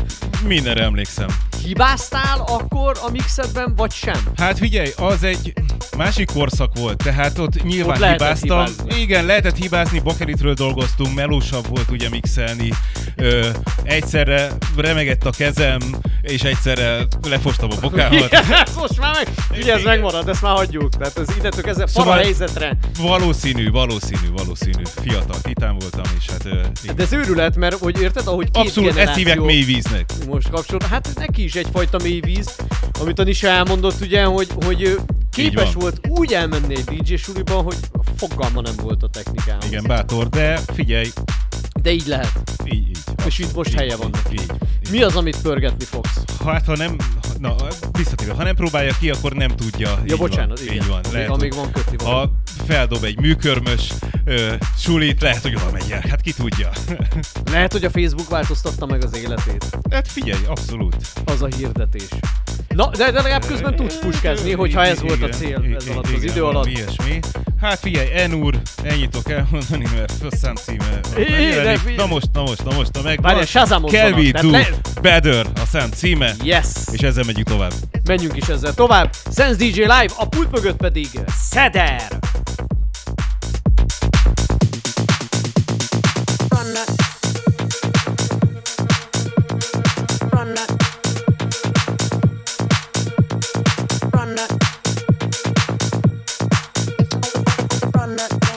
[0.46, 1.26] Mindenre emlékszem.
[1.64, 4.20] hibáztál akkor a mixedben, vagy sem?
[4.36, 5.52] Hát figyelj, az egy
[5.96, 8.58] másik korszak volt, tehát ott nyilván Ott hibáztam.
[8.66, 9.00] hibázni.
[9.00, 12.68] Igen, lehetett hibázni, bakeritről dolgoztunk, melósabb volt ugye mixelni.
[13.16, 13.48] Ö,
[13.84, 15.78] egyszerre remegett a kezem,
[16.22, 18.32] és egyszerre lefostam a bokámat.
[18.32, 20.96] Ez most már meg, ugye ez megmarad, ezt már hagyjuk.
[20.96, 22.18] Tehát ez idetől kezdve Szóval- szóval...
[22.22, 22.76] helyzetre.
[22.98, 24.82] Valószínű, valószínű, valószínű.
[25.02, 26.44] Fiatal titán voltam, és hát...
[26.44, 26.96] Ö, igen.
[26.96, 30.12] De ez őrület, mert hogy érted, ahogy két Abszolút, ezt hívják mély víznek.
[30.28, 32.56] most kapcsolat, hát neki is egyfajta mély víz,
[33.00, 34.96] amit a Nisa elmondott ugye, hogy, hogy
[35.30, 37.76] képes volt úgy elmenni egy DJ suliban, hogy
[38.16, 39.64] fogalma nem volt a technikához.
[39.64, 41.08] Igen, bátor, de figyelj,
[41.82, 42.32] De így lehet.
[42.64, 42.98] így, így.
[43.26, 44.32] És itt most Így, helye van így.
[44.32, 44.90] Így, így.
[44.90, 46.22] Mi az, amit pörgetni fogsz?
[46.44, 46.96] Hát ha nem,
[47.38, 47.54] na,
[47.92, 49.88] visszatérve, ha nem próbálja ki, akkor nem tudja.
[49.88, 50.82] Ja, így bocsánat, van, igen.
[50.82, 51.00] Így van.
[51.12, 52.20] Lehet, amíg van kötni valami.
[52.20, 52.32] Ha
[52.66, 53.88] feldob egy műkörmös
[54.24, 56.02] ö, sulit, lehet, hogy oda megy el.
[56.08, 56.70] Hát ki tudja.
[57.52, 59.78] Lehet, hogy a Facebook változtatta meg az életét.
[59.90, 60.96] hát figyelj, abszolút.
[61.24, 62.08] Az a hirdetés.
[62.68, 66.22] Na, de, de legalább közben tudsz puskázni, hogyha ez volt a cél ez alatt az
[66.22, 66.66] idő alatt.
[66.66, 67.20] Ilyesmi.
[67.62, 71.00] Hát figyelj, N úr, ennyit tudok elmondani, mert a szám címe.
[71.16, 73.20] É, na most, na most, na most, na meg.
[73.20, 74.68] Várjál, Shazamozzanak, Kell we do le-
[75.02, 76.34] better a szám címe.
[76.42, 76.66] Yes!
[76.92, 77.72] És ezzel megyünk tovább.
[78.04, 79.10] Menjünk is ezzel tovább.
[79.34, 81.08] Sense DJ Live, a pult mögött pedig
[81.50, 82.18] Szeder!
[94.10, 94.61] Run that.
[98.12, 98.51] Run that.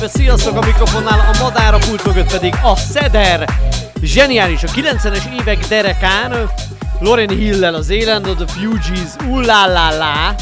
[0.00, 3.48] Live, sziasztok a mikrofonnál, a madár a pult mögött pedig a Szeder.
[4.02, 6.50] Zseniális, a 90-es évek derekán,
[7.00, 10.34] Lauren Hill-lel az élen, The Fugees, ullalala.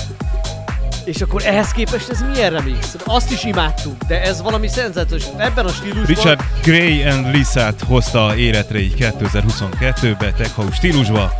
[1.05, 2.97] És akkor ehhez képest ez milyen remix?
[3.05, 5.23] Azt is imádtuk, de ez valami szenzációs.
[5.37, 6.05] Ebben a stílusban...
[6.07, 11.33] Richard Gray and Lisa-t hozta életre így 2022-be, tech house stílusba.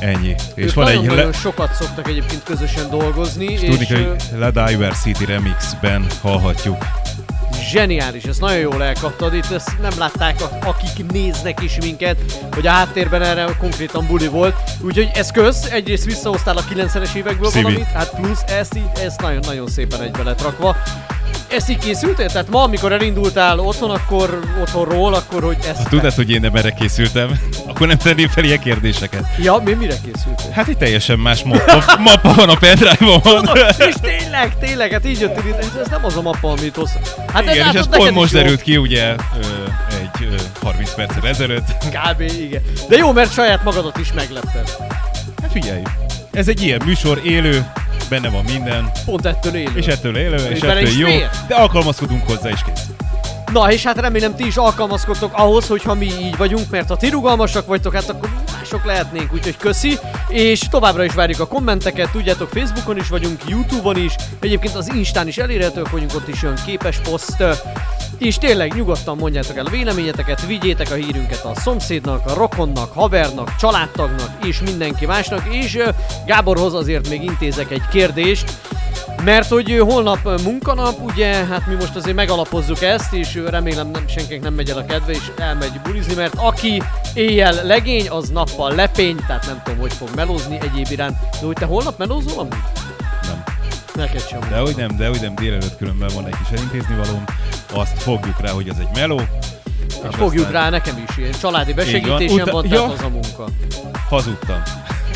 [0.00, 0.34] Ennyi.
[0.54, 4.50] És ők van egy le- sokat szoktak egyébként közösen dolgozni, és és, tudni, hogy Le
[4.50, 6.84] Diversity remixben hallhatjuk.
[7.70, 12.16] Zseniális, ezt nagyon jól elkaptad, itt ezt nem látták, akik néznek is minket,
[12.52, 17.50] hogy a háttérben erre konkrétan buli volt, úgyhogy ez kösz, egyrészt visszahoztál a 90-es évekből
[17.50, 17.62] Szívi.
[17.62, 20.76] valamit, hát plusz ezt így, ezt nagyon-nagyon szépen egybe lett rakva.
[21.48, 22.26] Ezt így készültél?
[22.26, 25.82] Tehát ma, amikor elindultál otthon, akkor otthonról, akkor hogy ezt...
[25.82, 29.24] Ha tudod, hogy én nem erre készültem, akkor nem tenném fel ilyen kérdéseket.
[29.38, 30.50] Ja, mi mire készültél?
[30.52, 33.48] Hát itt teljesen más mappa, mappa van a pendrive-on.
[33.78, 36.90] és tényleg, tényleg, hát így ide, ez nem az a mappa, amit hoz.
[37.32, 39.46] Hát Igen, és ez pont most derült ki, ugye, ö,
[40.00, 41.66] egy ö, 30 perccel ezelőtt.
[41.90, 42.20] Kb.
[42.20, 42.62] igen.
[42.88, 44.70] De jó, mert saját magadat is meglepted.
[45.42, 45.82] Hát figyelj,
[46.32, 47.66] ez egy ilyen műsor, élő,
[48.08, 49.72] benne van minden, Pont ettől élő.
[49.74, 51.28] és ettől élő, és bele ettől jó, fér.
[51.48, 52.86] de alkalmazkodunk hozzá is kész.
[53.52, 57.08] Na, és hát remélem ti is alkalmazkodtok ahhoz, hogyha mi így vagyunk, mert ha ti
[57.08, 59.98] rugalmasak vagytok, hát akkor mások lehetnénk, úgyhogy köszi.
[60.28, 65.26] És továbbra is várjuk a kommenteket, tudjátok, Facebookon is vagyunk, Youtube-on is, egyébként az Instán
[65.28, 67.44] is elérhetők vagyunk, ott is jön képes poszt.
[68.18, 73.56] És tényleg nyugodtan mondjátok el a véleményeteket, vigyétek a hírünket a szomszédnak, a rokonnak, havernak,
[73.56, 75.78] családtagnak és mindenki másnak, és
[76.26, 78.44] Gáborhoz azért még intézek egy kérdést,
[79.24, 84.42] mert hogy holnap munkanap, ugye, hát mi most azért megalapozzuk ezt, és remélem nem, senkinek
[84.42, 86.82] nem megy el a kedve, és elmegy bulizni, mert aki
[87.14, 91.16] éjjel legény, az nappal lepény, tehát nem tudom, hogy fog melózni egyéb iránt.
[91.40, 92.62] De hogy te holnap melózol amúgy?
[93.22, 93.42] Nem.
[93.94, 94.40] Neked sem.
[94.48, 97.24] De hogy nem, de hogy nem, délelőtt különben van egy kis elintézni valóm,
[97.72, 99.20] azt fogjuk rá, hogy ez egy meló.
[100.10, 102.70] És Fogjuk aztán rá, nekem is ilyen családi besegítésem Uta- van, ja.
[102.70, 103.44] tehát az a munka.
[104.08, 104.62] Hazudtam.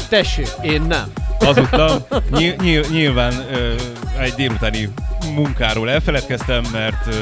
[0.09, 1.13] Tessék, én nem.
[1.41, 2.05] Hazudtam.
[2.31, 3.75] Nyil, nyil, nyilván ö,
[4.19, 4.89] egy délutáni
[5.35, 7.15] munkáról elfeledkeztem, mert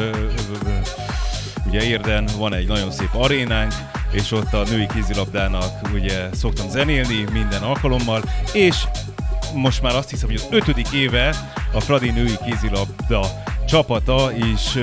[1.67, 3.73] ugye Érden van egy nagyon szép arénánk,
[4.11, 8.77] és ott a női kézilabdának ugye szoktam zenélni minden alkalommal, és
[9.55, 11.35] most már azt hiszem, hogy az ötödik éve
[11.73, 13.27] a Fradi női kézilabda
[13.67, 14.79] csapata is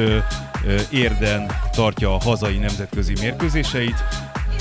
[0.90, 4.04] Érden tartja a hazai nemzetközi mérkőzéseit,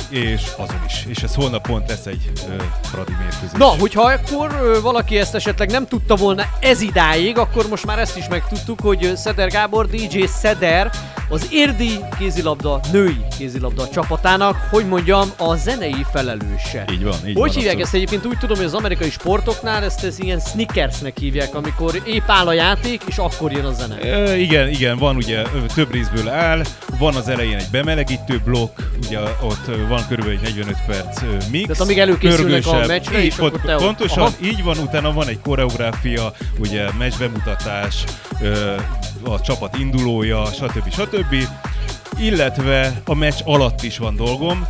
[0.09, 1.05] és azon is.
[1.07, 3.59] És ez holnap pont lesz egy ö, Fradi mérkőzés.
[3.59, 7.99] Na, hogyha akkor ö, valaki ezt esetleg nem tudta volna ez idáig, akkor most már
[7.99, 10.91] ezt is megtudtuk, hogy Szeder Gábor, DJ Szeder,
[11.31, 16.85] az érdi kézilabda, női kézilabda csapatának, hogy mondjam, a zenei felelőse.
[16.93, 18.27] Így van, így Hogy van, hívják ezt egyébként?
[18.27, 22.53] Úgy tudom, hogy az amerikai sportoknál ezt, ezt ilyen sneakersnek hívják, amikor épp áll a
[22.53, 23.97] játék, és akkor jön a zene.
[24.03, 25.43] Ö, igen, igen, van ugye
[25.75, 26.63] több részből áll,
[26.99, 31.21] van az elején egy bemelegítő blokk, ugye ott ö, van körülbelül egy 45 perc
[31.51, 31.67] mix.
[31.67, 34.33] Tehát amíg előkészülnek a meccsre, így, és akkor pont, te ott- Pontosan, Aha.
[34.43, 38.05] így van, utána van egy koreográfia, ugye meccsbemutatás,
[39.25, 40.93] a csapat indulója, stb.
[40.93, 41.35] stb.
[42.19, 44.67] Illetve a meccs alatt is van dolgom.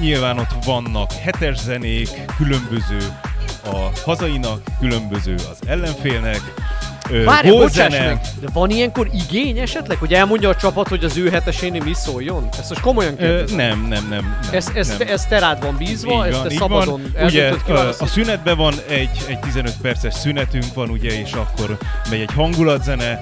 [0.00, 2.98] Nyilván ott vannak hetes zenék, különböző
[3.64, 6.40] a hazainak, különböző az ellenfélnek,
[7.24, 11.28] Várj, bocsáss meg, de van ilyenkor igény esetleg, hogy elmondja a csapat, hogy az ő
[11.30, 12.48] hetesénél mi szóljon?
[12.58, 13.56] Ezt most komolyan kérdezem.
[13.56, 14.08] nem, nem, nem.
[14.10, 15.08] nem Ez, ez, nem.
[15.08, 18.08] ez te rád van bízva, ezt te szabadon Ugye ö, kiválasztod.
[18.08, 21.76] a szünetben van egy, egy 15 perces szünetünk van, ugye, és akkor
[22.10, 23.20] megy egy hangulatzene,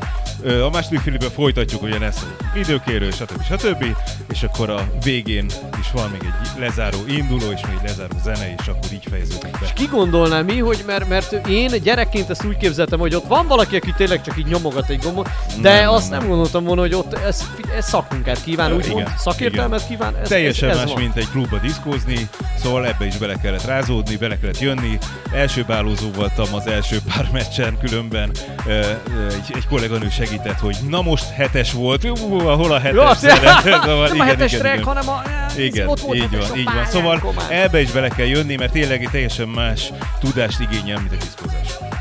[0.66, 2.18] a második félben folytatjuk ugyanezt,
[2.52, 3.42] hogy időkérő, stb.
[3.44, 3.84] stb.
[4.32, 5.46] És akkor a végén
[5.80, 9.50] is van még egy lezáró induló, és még egy lezáró zene, és akkor így fejeződik
[9.50, 9.58] be.
[9.62, 13.46] És ki gondolná mi, hogy mert, mert én gyerekként ezt úgy képzeltem, hogy ott van
[13.46, 15.28] valaki, aki tényleg csak így nyomogat egy gombot,
[15.60, 16.28] de Nem, azt nem, nem.
[16.28, 17.44] gondoltam volna, hogy ott ez,
[17.76, 19.90] ez szakmunkát kíván, Ö, úgymond, igen, szakértelmet igen.
[19.90, 20.16] kíván.
[20.22, 21.02] Ez, Teljesen ez, ez más, van.
[21.02, 22.28] mint egy klubba diszkózni,
[22.62, 24.98] szóval ebbe is bele kellett rázódni, bele kellett jönni.
[25.32, 28.30] Első bálózó voltam az első pár meccsen, különben
[28.66, 33.60] egy, egy kolléganő segített, hogy na most hetes volt, Ú, hol a hetes Ja, zene?
[33.84, 35.22] Szóval nem a hetes track, hanem a...
[35.56, 36.86] igen, ott volt így van, így van.
[36.86, 41.93] Szóval ebbe is bele kell jönni, mert tényleg teljesen más tudást igényel, mint a diszkózás.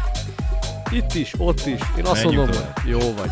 [0.94, 1.80] Itt is, ott is.
[1.98, 3.30] Én azt Menjünk mondom, hogy jó vagy.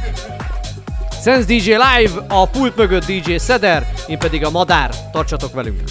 [1.23, 4.95] Sense DJ Live, a pult mögött DJ Szeder, én pedig a Madár.
[5.11, 5.81] Tartsatok velünk!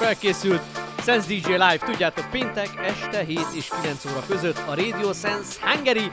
[0.00, 0.62] Felkészült.
[1.04, 6.10] Sense DJ Live, tudjátok, péntek este 7 és 9 óra között a Radio Sense Hungary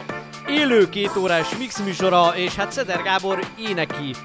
[0.47, 3.39] élő két órás mix műsora, és hát Szeder Gábor
[3.69, 4.15] éneki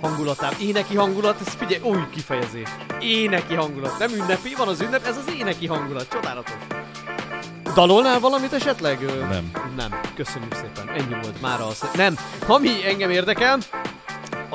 [0.00, 0.60] hangulatában.
[0.60, 2.68] Éneki hangulat, ez figyelj, új kifejezés.
[3.00, 6.56] Éneki hangulat, nem ünnepi, van az ünnep, ez az éneki hangulat, csodálatos.
[7.74, 8.98] Dalolnál valamit esetleg?
[9.28, 9.50] Nem.
[9.76, 11.84] Nem, köszönjük szépen, ennyi volt már az.
[11.94, 13.58] Nem, ami engem érdekel,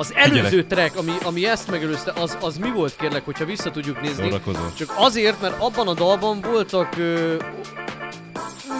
[0.02, 0.66] az előző Figyelek.
[0.66, 4.22] track, ami, ami ezt megelőzte, az, az mi volt kérlek, hogyha vissza tudjuk nézni?
[4.24, 4.60] Szórakozó.
[4.78, 6.96] Csak azért, mert abban a dalban voltak...
[6.96, 7.34] Ö,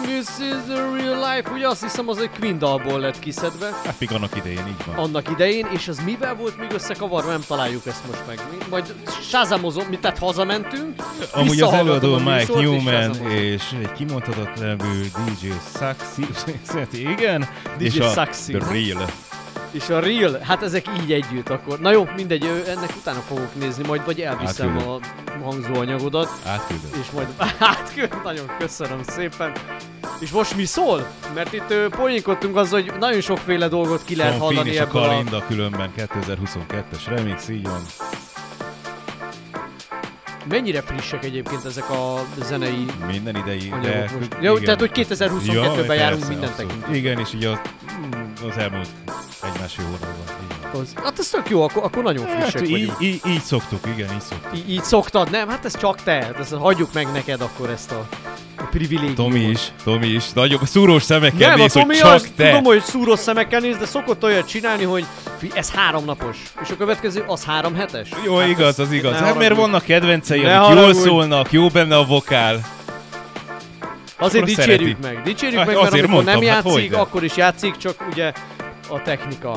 [0.03, 3.95] This is the real life, ugye azt hiszem az egy Queen dalból lett kiszedve Hát
[3.99, 4.95] még annak idején így van.
[4.95, 8.39] annak idején, és az mivel volt még összekavarva, nem találjuk ezt most meg.
[8.51, 8.93] Mi- Majd
[9.29, 13.27] sázamozom, mi tehát hazamentünk, Amúgy az előadó Mike és Newman sázamozom.
[13.29, 15.47] és egy kimondhatott nevű DJ
[15.79, 16.25] Saxi,
[16.91, 17.47] igen,
[17.77, 18.51] DJ és a Saxi.
[18.53, 19.09] The Real.
[19.73, 21.79] És a Real, hát ezek így együtt akkor.
[21.79, 24.99] Na jó, mindegy, ennek utána fogok nézni, majd vagy elviszem a
[25.43, 26.89] hangzóanyagodat, Átküldöm.
[27.01, 27.27] és majd
[27.59, 29.51] átküld, nagyon köszönöm szépen.
[30.19, 31.07] És most mi szól?
[31.33, 34.81] Mert itt ö, poénkodtunk azzal, hogy nagyon sokféle dolgot ki lehet Finn hallani és a
[34.81, 35.07] ebből a...
[35.07, 37.81] Kalinda különben 2022-es remix, így van.
[40.49, 43.69] Mennyire frissek egyébként ezek a zenei Minden idei.
[43.69, 44.35] most?
[44.41, 46.95] Jó, tehát, hogy 2022-ben járunk minden tekintetben.
[46.95, 47.59] Igen, és így az,
[48.15, 48.87] mm, az elmúlt
[49.45, 50.81] így van.
[50.81, 52.95] Az, hát ez tök jó, akkor, akkor nagyon frissek Hát, így, vagyunk.
[52.99, 54.57] így, így, szoktuk, igen, így szoktuk.
[54.57, 55.49] Így, így szoktad, nem?
[55.49, 56.11] Hát ez csak te.
[56.13, 58.07] Hát ezt hagyjuk meg neked akkor ezt a,
[58.57, 59.15] a privilégiumot.
[59.15, 60.29] Tomi is, Tomi is.
[60.33, 62.47] Nagyobb szúrós szemekkel Nem, a néz, hogy Tomi csak az, te.
[62.49, 65.05] tudom, hogy szúrós szemekkel néz, de szokott olyat csinálni, hogy
[65.53, 68.09] ez három napos, és a következő az három hetes.
[68.25, 69.15] Jó, Hát igaz, ez- az igaz.
[69.15, 72.61] Hát mert vannak kedvencei, amik jól szólnak, jó benne a vokál.
[74.17, 75.15] Azért dicsérjük szereti.
[75.15, 75.23] meg.
[75.23, 76.97] Dicsérjük Hát meg, mert azért amikor nem mondtam, hát játszik, hogyne.
[77.03, 78.31] akkor is játszik, csak ugye
[78.89, 79.51] a technika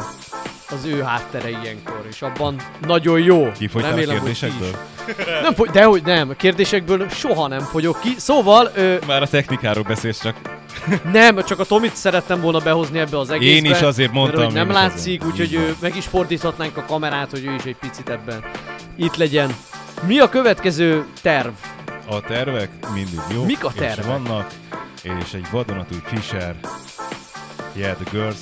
[0.70, 3.52] az ő háttere ilyenkor, és abban nagyon jó.
[3.52, 4.78] Kifogytál a Remélem, hogy ti kérdésekből?
[5.42, 8.14] Nem fogy, dehogy nem, a kérdésekből soha nem fogyok ki.
[8.16, 10.36] Szóval, ö, Már a technikáról beszélsz csak.
[11.12, 13.66] nem, csak a Tomit szerettem volna behozni ebbe az egészbe.
[13.68, 17.30] Én is azért mondtam, Mert, hogy nem látszik, úgyhogy ö, meg is fordíthatnánk a kamerát,
[17.30, 18.44] hogy ő is egy picit ebben
[18.96, 19.56] itt legyen.
[20.06, 21.52] Mi a következő terv?
[22.08, 23.44] A tervek mindig jó.
[23.44, 24.04] Mik a És tervek?
[24.06, 24.50] vannak,
[25.02, 26.54] és egy vadonatúj Fisher,
[27.74, 28.36] Yeah, the Girls.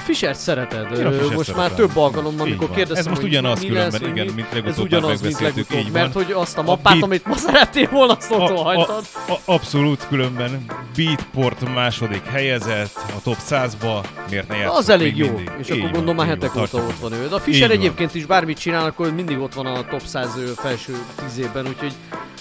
[0.00, 0.98] Fischer szereted.
[0.98, 1.86] Én a Ö, Fischert most már szeretem.
[1.86, 5.30] több alkalommal, amikor kérdeztem, Ez most ugyanaz különben, igen, mi- mint Ez legutóbb ugyanaz, már
[5.30, 8.56] mint legutóbb, mert hogy azt a A mappát, beat- amit ma szerettél volna, azt otthon
[8.56, 9.04] A, a, hagytad.
[9.28, 10.64] a, abszolút különben
[10.96, 15.50] Beatport második helyezett a top 100-ba, miért ne játszunk Az elég jó, mindig?
[15.58, 17.28] és Így akkor gondolom már hetek óta ott van ő.
[17.28, 20.50] De a Fischer egyébként is bármit csinál, akkor mindig ott van a top 100 ö,
[20.56, 21.92] felső tízében, úgyhogy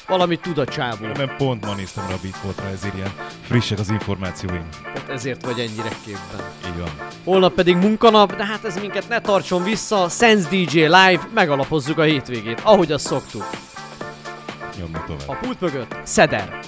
[0.07, 1.06] valamit tud a csávó.
[1.15, 3.11] Nem pont ma néztem rá a Beatportra, ezért ilyen
[3.48, 4.64] frissek az információim.
[4.94, 6.45] Tehát ezért vagy ennyire képben.
[6.68, 6.90] Így van.
[7.23, 10.09] Holnap pedig munkanap, de hát ez minket ne tartson vissza.
[10.09, 13.49] Sense DJ Live, megalapozzuk a hétvégét, ahogy azt szoktuk.
[14.80, 15.27] Nyomjuk tovább.
[15.27, 16.59] A pult mögött Szeder.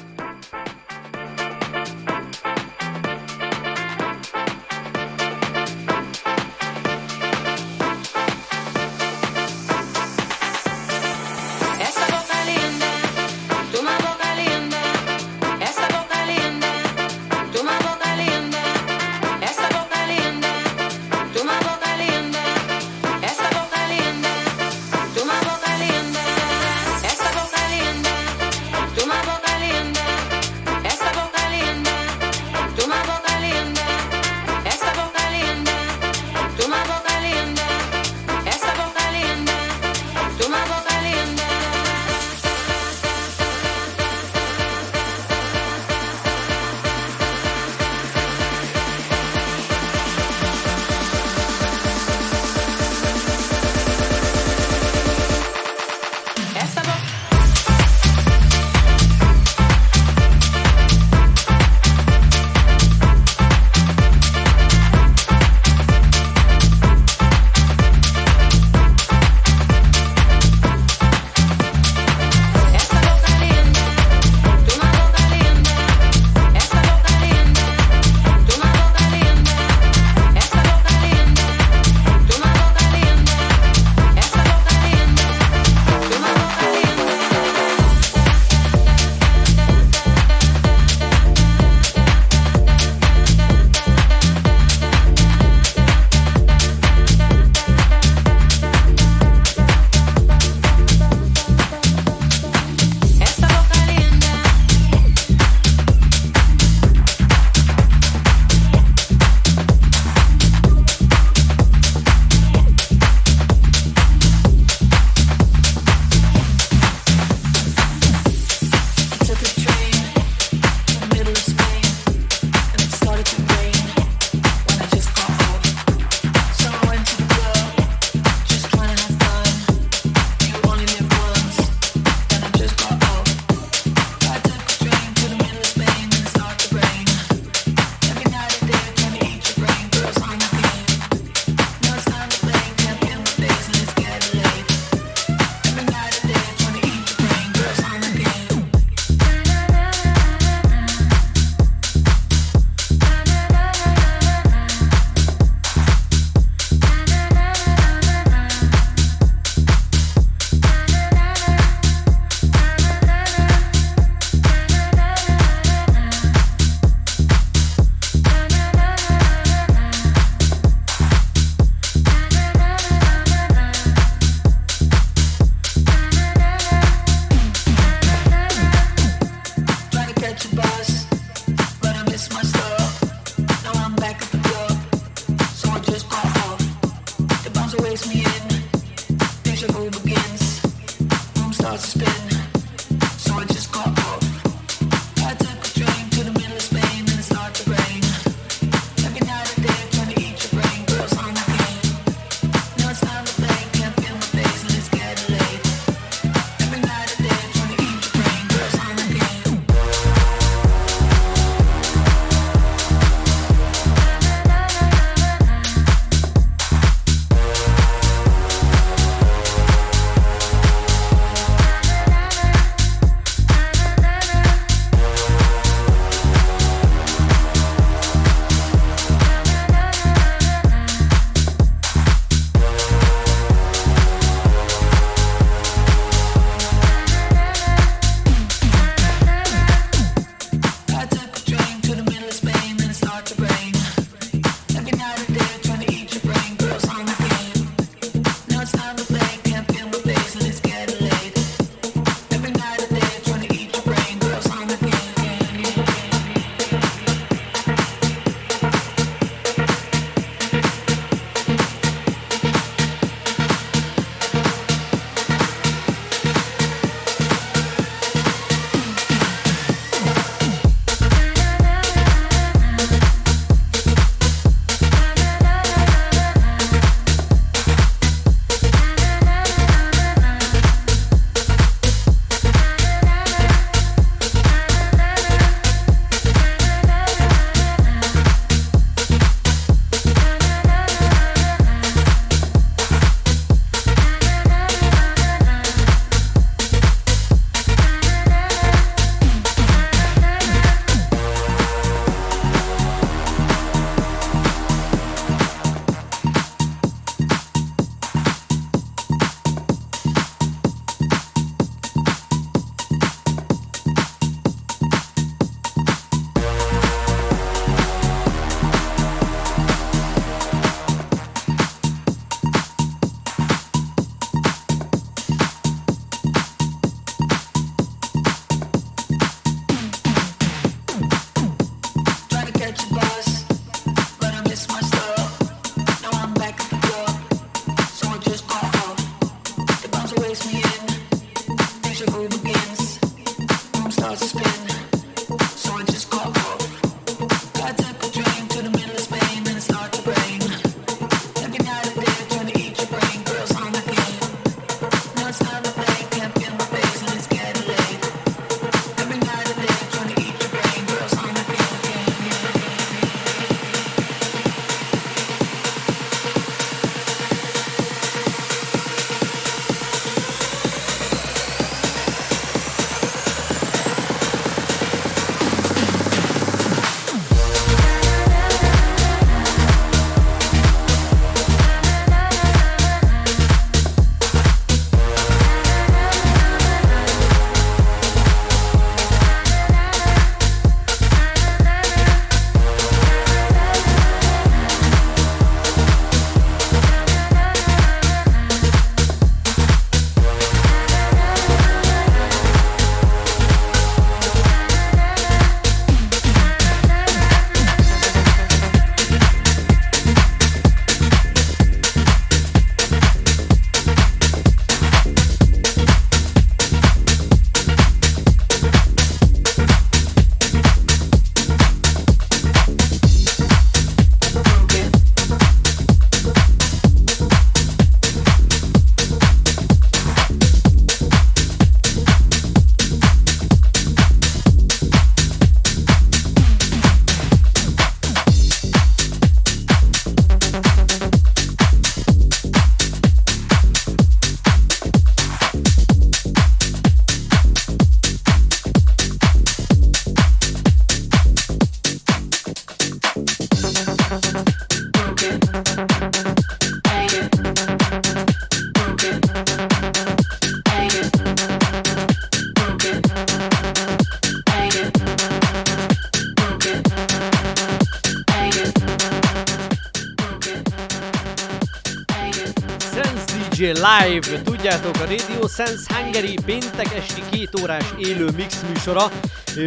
[475.56, 479.12] Sense Hungary péntek esti két órás élő mix műsora.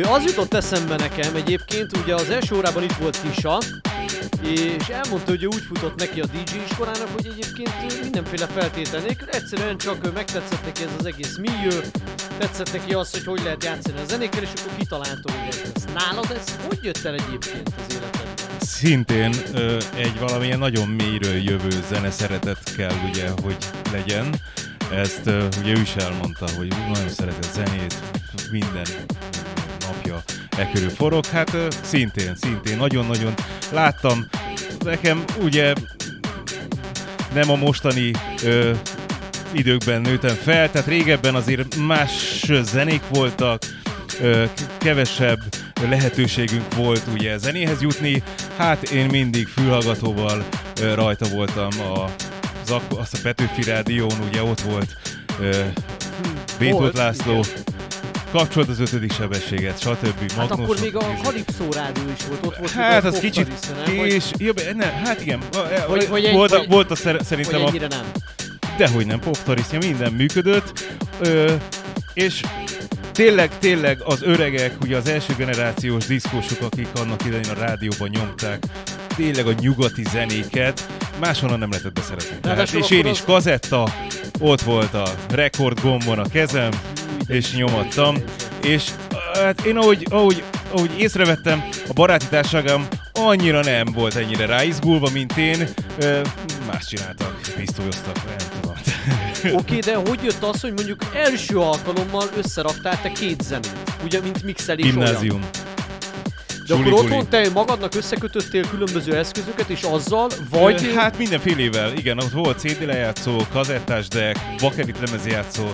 [0.03, 3.61] Az jutott eszembe nekem egyébként, ugye az első órában itt volt Tisha,
[4.43, 9.29] és elmondta, hogy ő úgy futott neki a DJ iskolának, hogy egyébként mindenféle feltétel nélkül
[9.29, 11.81] egyszerűen csak megtetszett neki ez az egész millió,
[12.39, 15.85] tetszett neki az, hogy hogy lehet játszani a zenékkel, és akkor kitalálta, hogy ez.
[15.95, 18.35] Nálad ez hogy jött el egyébként az életedben?
[18.61, 23.57] Szintén ö, egy valamilyen nagyon mélyről jövő zene szeretet kell ugye, hogy
[23.93, 24.35] legyen.
[24.93, 25.27] Ezt
[25.61, 27.95] ugye ő is elmondta, hogy nagyon szereti a zenét,
[28.51, 28.87] minden
[29.81, 30.23] napja
[30.57, 31.27] e körül forog.
[31.27, 33.35] Hát szintén, szintén, nagyon-nagyon
[33.73, 34.27] láttam.
[34.85, 35.73] Nekem ugye
[37.35, 38.11] nem a mostani
[38.43, 38.73] ö,
[39.53, 43.63] időkben nőttem fel, tehát régebben azért más zenék voltak,
[44.21, 44.45] ö,
[44.79, 45.39] kevesebb
[45.89, 48.23] lehetőségünk volt ugye zenéhez jutni,
[48.57, 50.45] hát én mindig fülhallgatóval
[50.81, 52.11] ö, rajta voltam a,
[52.71, 54.97] az, azt a Petőfi Rádión, ugye ott volt
[55.41, 55.61] ö,
[56.59, 57.45] Bétót László,
[58.31, 60.33] kapcsolt az ötödik sebességet, stb.
[60.33, 61.19] Hát akkor Magnosok, még a.
[61.23, 63.49] Kalipszó rádió is volt, ott volt Hát a az kicsit?
[63.87, 65.39] Vagy- kés, jobb, ne, hát igen,
[65.87, 68.05] Hogy- hogy egy- volt, a, hogy- volt a szer, szerintem Vagy a nem.
[68.77, 70.85] dehogy nem, poptarisztja, minden működött,
[71.21, 71.53] ö,
[72.15, 72.41] és
[73.13, 78.65] tényleg, tényleg az öregek, ugye az első generációs diszkósok, akik annak idején a rádióban nyomták,
[79.17, 80.87] tényleg a nyugati zenéket,
[81.21, 82.37] máshonnan nem lehetett beszerezni.
[82.41, 83.89] Tehát, és én is az- kazetta,
[84.41, 86.71] ott volt a rekord gombon a kezem,
[87.27, 88.17] és nyomattam,
[88.63, 88.85] és
[89.35, 90.43] hát én ahogy, ahogy,
[90.73, 95.69] ahogy észrevettem, a baráti társágom annyira nem volt ennyire ráizgulva, mint én,
[96.67, 98.75] más csináltak, pisztolyoztak, nem tudom.
[99.61, 103.73] Oké, de hogy jött az, hogy mondjuk első alkalommal összeraktál te két zenét?
[104.05, 105.41] Ugye, mint mixelés olyan.
[106.67, 110.85] De akkor otthon te magadnak összekötöttél különböző eszközöket, és azzal, vagy...
[110.85, 115.65] Ö, Hát mindenfélével, igen, ott volt CD lejátszó, kazettás deck, bakerit lemezjátszó.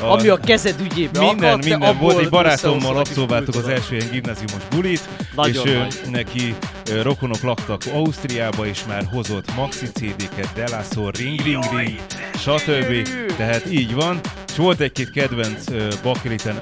[0.00, 1.98] A, ami a kezed ügyébe minden, akadt, te minden.
[1.98, 6.10] Volt egy barátommal abszolváltuk az első ilyen gimnáziumos bulit, Nagyon és nagy.
[6.10, 6.54] neki
[7.02, 11.98] rokonok laktak Ausztriába, és már hozott maxi CD-ket, Delasso, Ring Ring Ring,
[12.38, 13.08] stb.
[13.36, 14.20] Tehát így van.
[14.48, 16.58] És volt egy-két kedvenc ö, bakeriten,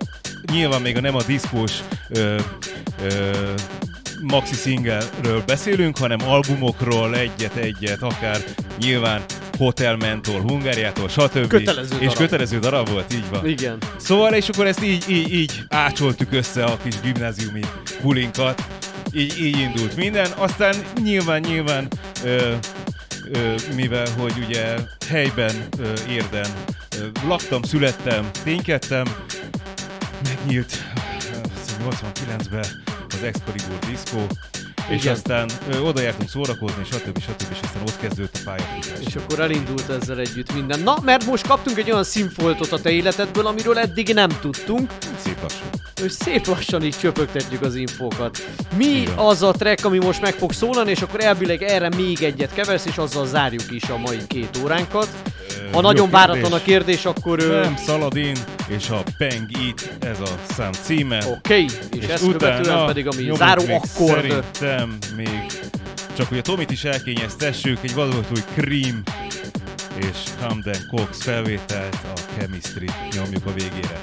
[0.52, 1.72] nyilván még a nem a diszkós
[2.08, 2.36] ö,
[3.02, 3.30] ö,
[4.22, 8.40] maxi singelről beszélünk, hanem albumokról egyet-egyet, akár
[8.78, 9.22] nyilván
[9.58, 11.46] Hotel Mentor Hungáriától, stb.
[11.46, 12.16] Kötelező És darab.
[12.16, 13.46] kötelező darab volt, így van.
[13.48, 13.78] Igen.
[13.96, 17.60] Szóval, és akkor ezt így, így, így ácsoltuk össze a kis gimnáziumi
[18.02, 18.62] bulinkat,
[19.12, 21.88] így, így indult minden, aztán nyilván, nyilván,
[22.24, 22.52] ö,
[23.32, 24.74] ö, mivel hogy ugye
[25.08, 26.46] helyben, ö, érden
[27.00, 29.04] ö, laktam, születtem, ténykedtem,
[30.48, 32.64] hiszem 89-ben
[33.08, 34.18] az Excalibur Disco,
[34.88, 35.12] és Igen.
[35.14, 37.20] aztán ö, oda jártunk szórakozni, stb.
[37.20, 37.42] stb.
[37.50, 39.06] és aztán ott kezdődött a pályafutás.
[39.06, 40.80] És akkor elindult ezzel együtt minden.
[40.80, 44.90] Na, mert most kaptunk egy olyan színfoltot a te életedből, amiről eddig nem tudtunk,
[45.24, 45.68] Szép lassan.
[46.04, 48.46] és szép lassan így csöpögtetjük az infókat.
[48.76, 49.18] Mi Igen.
[49.18, 52.84] az a track, ami most meg fog szólalni, és akkor elvileg erre még egyet keversz,
[52.86, 55.08] és azzal zárjuk is a mai két óránkat.
[55.72, 57.38] Ha nagyon váratlan a kérdés, akkor...
[57.38, 58.36] Nem, Szaladin
[58.68, 61.22] és a Bang It, ez a szám címe.
[61.26, 64.20] Oké, és, ezt követően pedig, ami nyomok záró még akkord.
[64.20, 65.46] Szerintem még
[66.16, 69.02] csak hogy a Tomit is elkényeztessük, egy valahogy új Cream
[69.96, 74.02] és Hamden Cox felvételt a Chemistry nyomjuk a végére.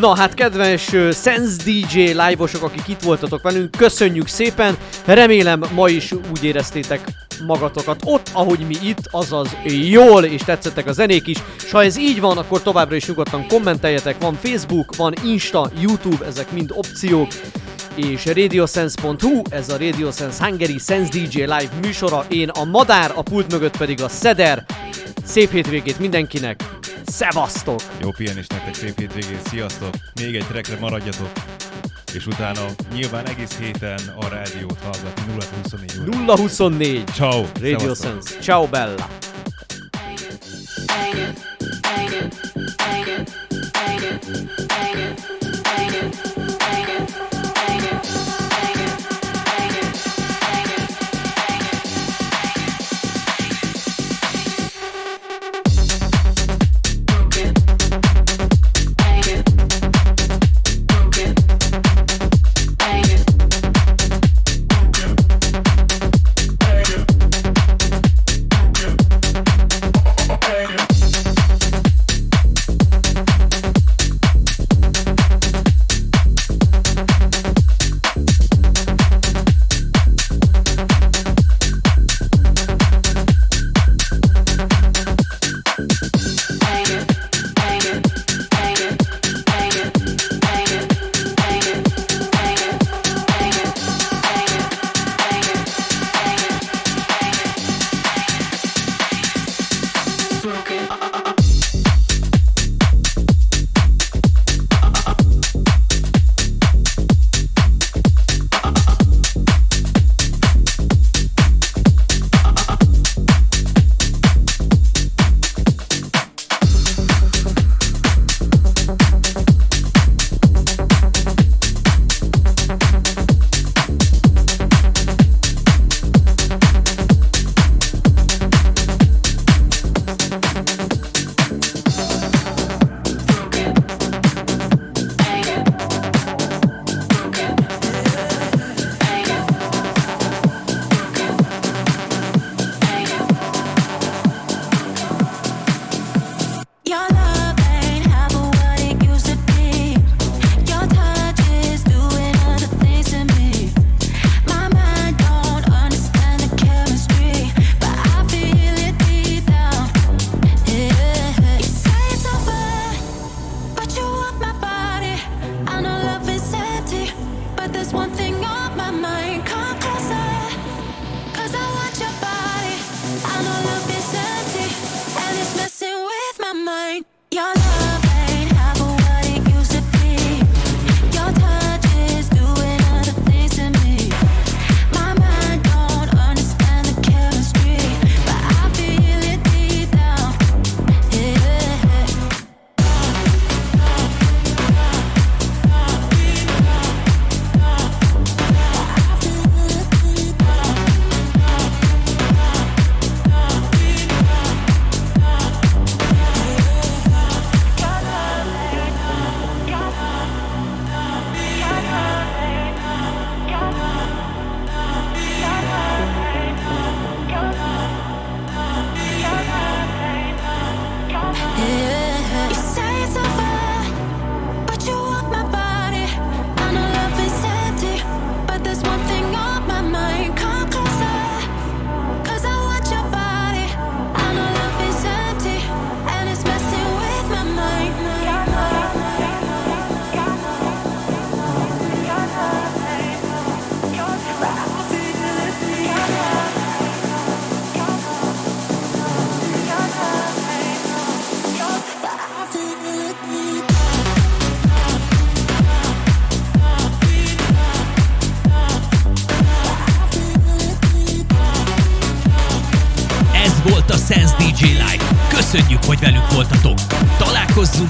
[0.00, 5.88] Na hát kedves uh, Sense DJ live-osok, akik itt voltatok velünk, köszönjük szépen, remélem ma
[5.88, 7.00] is úgy éreztétek
[7.46, 11.98] magatokat ott, ahogy mi itt, azaz jól, és tetszettek a zenék is, és ha ez
[11.98, 17.28] így van, akkor továbbra is nyugodtan kommenteljetek, van Facebook, van Insta, YouTube, ezek mind opciók,
[17.94, 23.22] és radiosense.hu, ez a Radio Sense Hungary Sense DJ Live műsora, én a Madár, a
[23.22, 24.64] pult mögött pedig a Szeder,
[25.24, 26.64] szép hétvégét mindenkinek,
[27.06, 27.80] szevasztok!
[28.00, 29.90] Jó pihenés nektek, szép hétvégét, sziasztok!
[30.20, 31.30] Még egy trekre maradjatok,
[32.14, 32.60] és utána
[32.92, 35.22] nyilván egész héten a rádiót hallgatni
[35.68, 36.34] 024 óra.
[36.36, 37.44] 024 Ciao!
[37.60, 38.12] Radio szevasztok.
[38.12, 38.38] Sense.
[38.40, 39.08] Ciao Bella!
[40.86, 41.46] Bang it.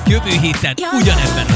[0.07, 1.56] Jövő héten ugyanebben.